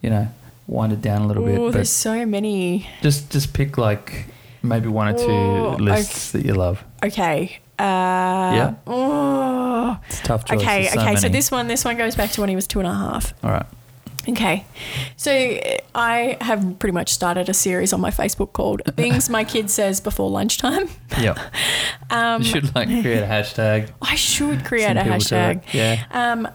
you 0.00 0.08
know, 0.10 0.28
wind 0.66 0.92
it 0.92 1.02
down 1.02 1.22
a 1.22 1.26
little 1.26 1.44
oh, 1.44 1.46
bit. 1.46 1.58
But 1.58 1.72
there's 1.72 1.90
so 1.90 2.24
many. 2.24 2.88
just 3.02 3.30
just 3.30 3.52
pick 3.52 3.76
like 3.76 4.26
maybe 4.62 4.88
one 4.88 5.08
or 5.14 5.18
two 5.18 5.24
Oh, 5.30 5.76
lists 5.78 6.32
that 6.32 6.44
you 6.44 6.54
love. 6.54 6.82
Okay. 7.04 7.58
Uh, 7.78 7.82
Yeah. 8.54 8.74
Oh. 8.86 9.98
It's 10.08 10.20
tough 10.20 10.44
choice. 10.44 10.60
Okay. 10.60 10.86
So 10.86 11.00
okay. 11.00 11.16
So 11.16 11.28
this 11.28 11.50
one, 11.50 11.68
this 11.68 11.84
one 11.84 11.96
goes 11.96 12.14
back 12.14 12.30
to 12.32 12.40
when 12.40 12.48
he 12.48 12.56
was 12.56 12.66
two 12.66 12.78
and 12.78 12.88
a 12.88 12.94
half. 12.94 13.34
All 13.42 13.50
right. 13.50 13.66
Okay. 14.28 14.64
So 15.16 15.32
I 15.94 16.36
have 16.40 16.78
pretty 16.78 16.92
much 16.92 17.12
started 17.12 17.48
a 17.48 17.54
series 17.54 17.92
on 17.92 18.00
my 18.00 18.10
Facebook 18.10 18.52
called 18.52 18.82
Things 18.96 19.28
My 19.28 19.42
Kid 19.44 19.68
Says 19.70 20.00
Before 20.00 20.30
Lunchtime. 20.30 20.88
Yeah. 21.20 21.34
Um, 22.10 22.42
you 22.42 22.48
should 22.48 22.74
like 22.74 22.88
create 22.88 23.22
a 23.22 23.26
hashtag. 23.26 23.88
I 24.02 24.16
should 24.16 24.66
create 24.66 24.84
Send 24.84 24.98
a 24.98 25.02
hashtag. 25.04 25.62
Yeah. 25.72 26.04
Um, 26.10 26.46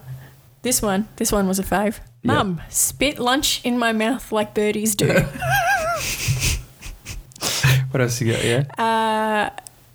this 0.62 0.80
one, 0.80 1.08
this 1.16 1.32
one 1.32 1.48
was 1.48 1.58
a 1.58 1.64
fave. 1.64 1.98
Mum, 2.22 2.60
spit 2.68 3.18
lunch 3.18 3.60
in 3.64 3.76
my 3.76 3.90
mouth 3.92 4.30
like 4.30 4.54
birdies 4.54 4.94
do. 4.94 5.08
What 7.90 8.00
else 8.02 8.20
you 8.20 8.32
got? 8.32 8.44
Yeah. 8.44 8.64
uh, 8.78 9.50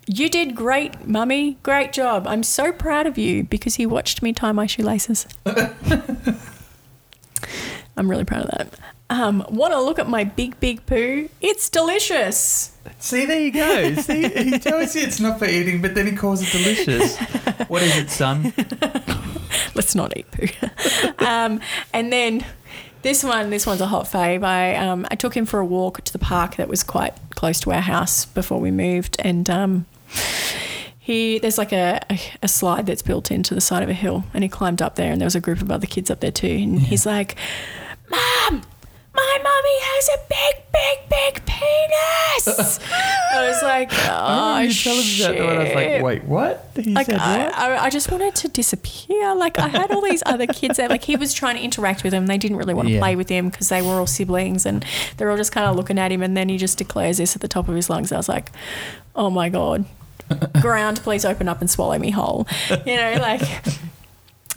you 0.06 0.28
did 0.28 0.54
great, 0.54 1.06
mummy. 1.06 1.56
Great 1.62 1.94
job. 1.94 2.26
I'm 2.26 2.42
so 2.42 2.70
proud 2.70 3.06
of 3.06 3.16
you 3.16 3.44
because 3.44 3.76
he 3.76 3.86
watched 3.86 4.20
me 4.20 4.34
tie 4.34 4.52
my 4.52 4.66
shoelaces. 4.66 5.26
I'm 7.96 8.10
really 8.10 8.24
proud 8.24 8.46
of 8.46 8.50
that. 8.50 8.78
Um, 9.10 9.44
Want 9.48 9.72
to 9.72 9.80
look 9.80 9.98
at 9.98 10.08
my 10.08 10.24
big, 10.24 10.58
big 10.60 10.84
poo? 10.86 11.28
It's 11.40 11.68
delicious. 11.68 12.76
See, 12.98 13.26
there 13.26 13.40
you 13.40 13.52
go. 13.52 13.94
See, 13.94 14.28
he 14.28 14.58
tells 14.58 14.96
you 14.96 15.02
it's 15.02 15.20
not 15.20 15.38
for 15.38 15.44
eating, 15.44 15.80
but 15.82 15.94
then 15.94 16.06
he 16.06 16.16
calls 16.16 16.42
it 16.42 16.50
delicious. 16.50 17.18
what 17.68 17.82
is 17.82 17.96
it, 17.96 18.10
son? 18.10 18.52
Let's 19.74 19.94
not 19.94 20.16
eat 20.16 20.30
poo. 20.30 20.46
um, 21.24 21.60
and 21.92 22.12
then 22.12 22.44
this 23.02 23.22
one, 23.22 23.50
this 23.50 23.66
one's 23.66 23.80
a 23.80 23.86
hot 23.86 24.06
fave. 24.06 24.42
I 24.42 24.74
um, 24.76 25.06
I 25.10 25.14
took 25.14 25.36
him 25.36 25.44
for 25.46 25.60
a 25.60 25.64
walk 25.64 26.02
to 26.04 26.12
the 26.12 26.18
park 26.18 26.56
that 26.56 26.68
was 26.68 26.82
quite 26.82 27.14
close 27.34 27.60
to 27.60 27.72
our 27.72 27.82
house 27.82 28.24
before 28.24 28.58
we 28.58 28.70
moved, 28.70 29.16
and 29.18 29.48
um, 29.50 29.86
he 30.98 31.38
there's 31.38 31.58
like 31.58 31.72
a, 31.72 32.00
a, 32.08 32.18
a 32.42 32.48
slide 32.48 32.86
that's 32.86 33.02
built 33.02 33.30
into 33.30 33.54
the 33.54 33.60
side 33.60 33.82
of 33.82 33.90
a 33.90 33.94
hill, 33.94 34.24
and 34.32 34.42
he 34.42 34.48
climbed 34.48 34.80
up 34.80 34.96
there, 34.96 35.12
and 35.12 35.20
there 35.20 35.26
was 35.26 35.34
a 35.34 35.40
group 35.40 35.60
of 35.60 35.70
other 35.70 35.86
kids 35.86 36.10
up 36.10 36.20
there 36.20 36.32
too, 36.32 36.46
and 36.46 36.80
he's 36.80 37.04
like, 37.04 37.36
"Mom." 38.50 38.62
My 39.16 39.38
mummy 39.44 39.78
has 39.80 40.08
a 40.08 40.18
big, 40.28 40.64
big, 40.72 41.08
big 41.08 41.46
penis. 41.46 42.80
I 43.32 43.46
was 43.48 43.62
like, 43.62 43.92
oh, 44.08 44.10
I 44.10 44.62
you 44.62 44.72
telling 44.74 44.98
me 44.98 45.18
that, 45.20 45.36
and 45.36 45.44
I 45.50 45.62
was 45.64 45.72
like, 45.74 46.02
wait, 46.02 46.24
what? 46.24 46.68
He 46.74 46.94
like 46.94 47.06
said 47.06 47.20
I, 47.20 47.44
what? 47.44 47.54
I, 47.54 47.84
I 47.84 47.90
just 47.90 48.10
wanted 48.10 48.34
to 48.34 48.48
disappear. 48.48 49.36
Like 49.36 49.56
I 49.60 49.68
had 49.68 49.92
all 49.92 50.00
these 50.02 50.24
other 50.26 50.48
kids 50.48 50.78
there. 50.78 50.88
Like 50.88 51.04
he 51.04 51.14
was 51.14 51.32
trying 51.32 51.54
to 51.56 51.62
interact 51.62 52.02
with 52.02 52.10
them. 52.10 52.26
They 52.26 52.38
didn't 52.38 52.56
really 52.56 52.74
want 52.74 52.88
to 52.88 52.94
Yeah. 52.94 52.98
play 53.00 53.14
with 53.14 53.28
him 53.28 53.50
because 53.50 53.68
they 53.68 53.82
were 53.82 53.94
all 54.00 54.08
siblings, 54.08 54.66
and 54.66 54.84
they're 55.16 55.30
all 55.30 55.36
just 55.36 55.52
kind 55.52 55.68
of 55.68 55.76
looking 55.76 55.96
at 55.98 56.10
him. 56.10 56.20
And 56.20 56.36
then 56.36 56.48
he 56.48 56.58
just 56.58 56.76
declares 56.78 57.18
this 57.18 57.36
at 57.36 57.40
the 57.40 57.46
top 57.48 57.68
of 57.68 57.76
his 57.76 57.88
lungs. 57.88 58.10
I 58.10 58.16
was 58.16 58.28
like, 58.28 58.50
oh 59.14 59.30
my 59.30 59.48
god, 59.48 59.84
ground, 60.60 60.98
please 61.04 61.24
open 61.24 61.48
up 61.48 61.60
and 61.60 61.70
swallow 61.70 62.00
me 62.00 62.10
whole. 62.10 62.48
You 62.84 62.96
know, 62.96 63.14
like. 63.20 63.42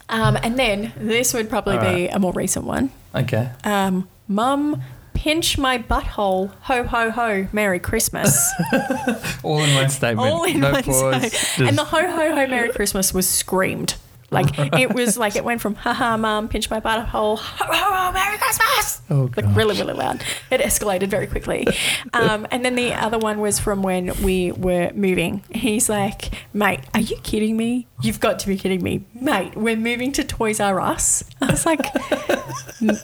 Um, 0.10 0.38
and 0.41 0.58
then 0.58 0.93
this 0.98 1.34
would 1.34 1.50
probably 1.50 1.78
be 1.80 2.08
a 2.08 2.17
more 2.17 2.32
recent 2.32 2.63
one. 2.63 2.91
Okay. 3.17 3.49
Um, 3.63 4.08
Mum, 4.27 4.82
pinch 5.13 5.58
my 5.58 5.77
butthole. 5.77 6.51
Ho 6.62 6.84
ho 6.84 7.10
ho. 7.12 7.47
Merry 7.51 7.80
Christmas. 7.80 8.51
All 9.43 9.60
in 9.63 9.73
one 9.75 9.89
statement. 9.89 10.27
all 10.27 10.43
in 10.43 10.60
no 10.60 10.71
one 10.71 10.84
pause. 10.84 11.34
side. 11.34 11.67
And 11.67 11.77
the 11.77 11.84
ho 11.86 11.97
ho 12.01 12.36
ho 12.36 12.47
Merry 12.47 12.69
Christmas 12.69 13.13
was 13.13 13.27
screamed. 13.27 13.95
Like 14.30 14.58
it 14.80 14.94
was 14.94 15.18
like 15.18 15.36
it 15.36 15.44
went 15.44 15.62
from 15.62 15.76
haha 15.76 16.18
mom 16.18 16.50
pinch 16.50 16.70
my 16.70 16.80
butthole 16.80 17.38
ho 17.38 17.66
ho 17.72 18.12
Merry 18.12 18.38
Christmas 18.38 19.02
oh, 19.10 19.30
like 19.36 19.46
really 19.56 19.78
really 19.78 19.94
loud. 19.94 20.24
It 20.52 20.62
escalated 20.62 21.08
very 21.08 21.28
quickly. 21.28 21.68
Um, 22.13 22.48
and 22.52 22.63
then 22.66 22.76
the 22.76 22.94
other 22.94 23.18
one 23.18 23.40
was 23.40 23.60
from 23.60 23.82
when 23.84 24.12
we 24.22 24.52
were 24.52 24.92
moving. 24.94 25.44
He's 25.52 25.90
like, 25.90 26.34
mate, 26.54 26.82
are 26.94 27.00
you 27.00 27.18
kidding 27.18 27.56
me? 27.58 27.88
You've 28.02 28.20
got 28.20 28.40
to 28.40 28.48
be 28.48 28.58
kidding 28.58 28.84
me, 28.84 29.06
mate. 29.13 29.56
We're 29.56 29.76
moving 29.76 30.12
to 30.13 30.24
Toys 30.24 30.60
R 30.60 30.80
Us. 30.80 31.24
I 31.42 31.52
was 31.52 31.66
like, 31.66 31.86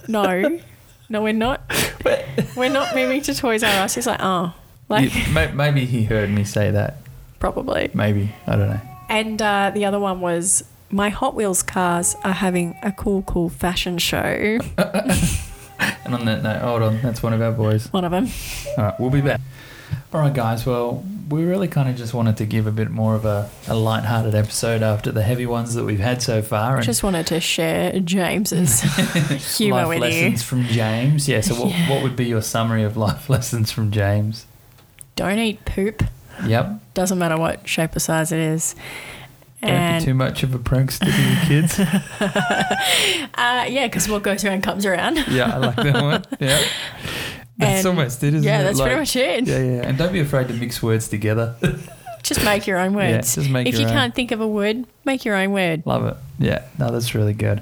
no, 0.08 0.60
no, 1.10 1.22
we're 1.22 1.34
not. 1.34 1.62
We're 2.56 2.70
not 2.70 2.94
moving 2.94 3.22
to 3.24 3.34
Toys 3.34 3.64
R 3.64 3.84
Us. 3.84 3.96
He's 3.96 4.08
like, 4.08 4.20
oh, 4.22 4.54
like 4.90 5.12
may- 5.34 5.52
maybe 5.52 5.86
he 5.86 6.04
heard 6.04 6.30
me 6.30 6.44
say 6.44 6.70
that. 6.72 6.98
probably. 7.40 7.90
Maybe. 7.94 8.34
I 8.46 8.56
don't 8.56 8.70
know. 8.70 8.82
And 9.10 9.42
uh, 9.42 9.72
the 9.74 9.86
other 9.86 10.00
one 10.00 10.22
was 10.22 10.64
my 10.93 11.10
Hot 11.10 11.36
Wheels 11.36 11.63
cars 11.63 12.15
are 12.23 12.32
having 12.34 12.75
a 12.84 12.91
cool, 12.91 13.23
cool 13.23 13.49
fashion 13.49 13.97
show. 13.97 14.60
And 16.06 16.13
on 16.15 16.23
that 16.25 16.43
note, 16.43 16.62
hold 16.62 16.82
on. 16.82 17.01
That's 17.01 17.21
one 17.21 17.34
of 17.34 17.41
our 17.41 17.51
boys. 17.51 17.91
One 17.91 18.06
of 18.06 18.12
them. 18.12 18.29
All 18.77 18.84
right, 18.86 18.99
we'll 18.99 19.10
be 19.10 19.19
back. 19.21 19.41
All 20.13 20.21
right, 20.21 20.34
guys. 20.34 20.65
Well, 20.65 21.03
we 21.29 21.43
really 21.43 21.67
kind 21.67 21.89
of 21.89 21.95
just 21.97 22.13
wanted 22.13 22.38
to 22.38 22.45
give 22.45 22.67
a 22.67 22.71
bit 22.71 22.89
more 22.89 23.15
of 23.15 23.25
a, 23.25 23.49
a 23.67 23.75
light-hearted 23.75 24.34
episode 24.36 24.82
after 24.82 25.12
the 25.12 25.23
heavy 25.23 25.45
ones 25.45 25.73
that 25.73 25.84
we've 25.84 25.99
had 25.99 26.21
so 26.21 26.41
far. 26.41 26.77
And 26.77 26.86
Just 26.86 27.03
wanted 27.03 27.27
to 27.27 27.39
share 27.41 27.99
James's 27.99 28.82
humour 29.58 29.77
life 29.77 29.88
with 29.89 29.99
lessons 29.99 30.32
you. 30.41 30.45
from 30.47 30.63
James. 30.65 31.27
Yeah. 31.27 31.41
So, 31.41 31.56
what, 31.56 31.69
Yeah. 31.71 31.89
what 31.89 32.03
would 32.03 32.15
be 32.15 32.25
your 32.25 32.41
summary 32.41 32.84
of 32.84 32.95
life 32.95 33.29
lessons 33.29 33.71
from 33.71 33.91
James? 33.91 34.45
Don't 35.17 35.39
eat 35.39 35.65
poop. 35.65 36.03
Yep. 36.45 36.93
Doesn't 36.93 37.17
matter 37.17 37.38
what 37.38 37.67
shape 37.67 37.95
or 37.95 37.99
size 37.99 38.32
it 38.32 38.39
is. 38.39 38.75
Don't 39.67 39.99
be 39.99 40.06
too 40.06 40.13
much 40.13 40.43
of 40.43 40.54
a 40.54 40.60
prankster 40.60 41.06
to 41.12 41.21
your 41.21 41.62
kids. 41.62 41.80
uh, 43.36 43.65
yeah, 43.69 43.88
because 43.88 44.08
what 44.10 44.23
goes 44.23 44.43
around 44.45 44.63
comes 44.63 44.86
around. 44.86 45.17
yeah, 45.30 45.54
I 45.54 45.58
like 45.58 45.76
that 45.78 46.02
one. 46.04 46.23
Yeah. 46.39 46.62
That's 47.58 47.86
And- 47.86 47.88
almost 47.88 48.23
it, 48.23 48.34
isn't 48.34 48.43
yeah, 48.43 48.56
it? 48.56 48.58
Yeah, 48.60 48.63
that's 48.63 48.80
Like- 48.80 48.88
pretty 48.88 48.99
much 49.02 49.15
it. 49.15 49.47
Yeah, 49.47 49.58
yeah. 49.60 49.88
And 49.88 49.97
don't 49.97 50.12
be 50.12 50.19
afraid 50.19 50.47
to 50.47 50.54
mix 50.56 50.82
words 50.82 51.08
together. 51.08 51.56
Just 52.23 52.43
make 52.45 52.65
your 52.67 52.78
own 52.80 52.93
Yeah, 52.93 53.15
words. 53.17 53.36
just 53.36 53.49
make 53.49 53.67
if 53.67 53.78
you 53.78 53.86
own. 53.86 53.91
can't 53.91 54.15
think 54.15 54.32
of 54.32 54.39
a 54.39 54.47
word, 54.47 54.86
make 55.04 55.26
your 55.26 55.36
own 55.36 55.52
word. 55.52 55.84
Love 55.86 56.06
it. 56.06 56.15
Yeah, 56.39 56.62
no, 56.80 56.89
that's 56.89 57.13
really 57.13 57.34
good. 57.34 57.60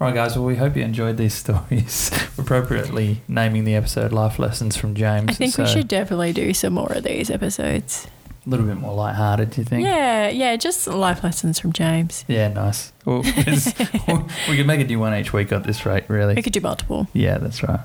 All 0.00 0.06
right, 0.06 0.14
guys. 0.14 0.36
Well, 0.36 0.44
we 0.44 0.54
hope 0.54 0.76
you 0.76 0.84
enjoyed 0.84 1.16
these 1.16 1.34
stories. 1.34 2.12
Appropriately 2.38 3.22
naming 3.26 3.64
the 3.64 3.74
episode 3.74 4.12
"Life 4.12 4.38
Lessons 4.38 4.76
from 4.76 4.94
James." 4.94 5.30
I 5.30 5.32
think 5.32 5.58
we 5.58 5.66
should 5.66 5.88
definitely 5.88 6.32
do 6.32 6.54
some 6.54 6.74
more 6.74 6.92
of 6.92 7.02
these 7.02 7.28
episodes. 7.28 8.06
A 8.46 8.50
little 8.50 8.66
bit 8.66 8.76
more 8.76 8.94
lighthearted. 8.94 9.50
Do 9.50 9.60
you 9.60 9.64
think? 9.64 9.84
Yeah, 9.84 10.28
yeah, 10.28 10.56
just 10.56 10.86
life 10.86 11.24
lessons 11.24 11.58
from 11.58 11.72
James. 11.72 12.24
Yeah, 12.28 12.48
nice. 12.48 12.92
Well, 13.04 13.22
we 14.48 14.56
could 14.56 14.66
make 14.66 14.80
a 14.80 14.84
new 14.84 14.98
one 14.98 15.14
each 15.14 15.32
week 15.32 15.52
at 15.52 15.64
this 15.64 15.84
rate, 15.86 16.04
really. 16.08 16.34
We 16.34 16.42
could 16.42 16.52
do 16.52 16.60
multiple. 16.60 17.08
Yeah, 17.12 17.38
that's 17.38 17.62
right. 17.62 17.80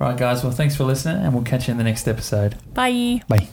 All 0.00 0.08
right, 0.08 0.16
guys. 0.16 0.42
Well, 0.42 0.52
thanks 0.52 0.76
for 0.76 0.84
listening, 0.84 1.22
and 1.24 1.34
we'll 1.34 1.44
catch 1.44 1.68
you 1.68 1.72
in 1.72 1.78
the 1.78 1.84
next 1.84 2.06
episode. 2.06 2.56
Bye. 2.74 3.22
Bye. 3.28 3.48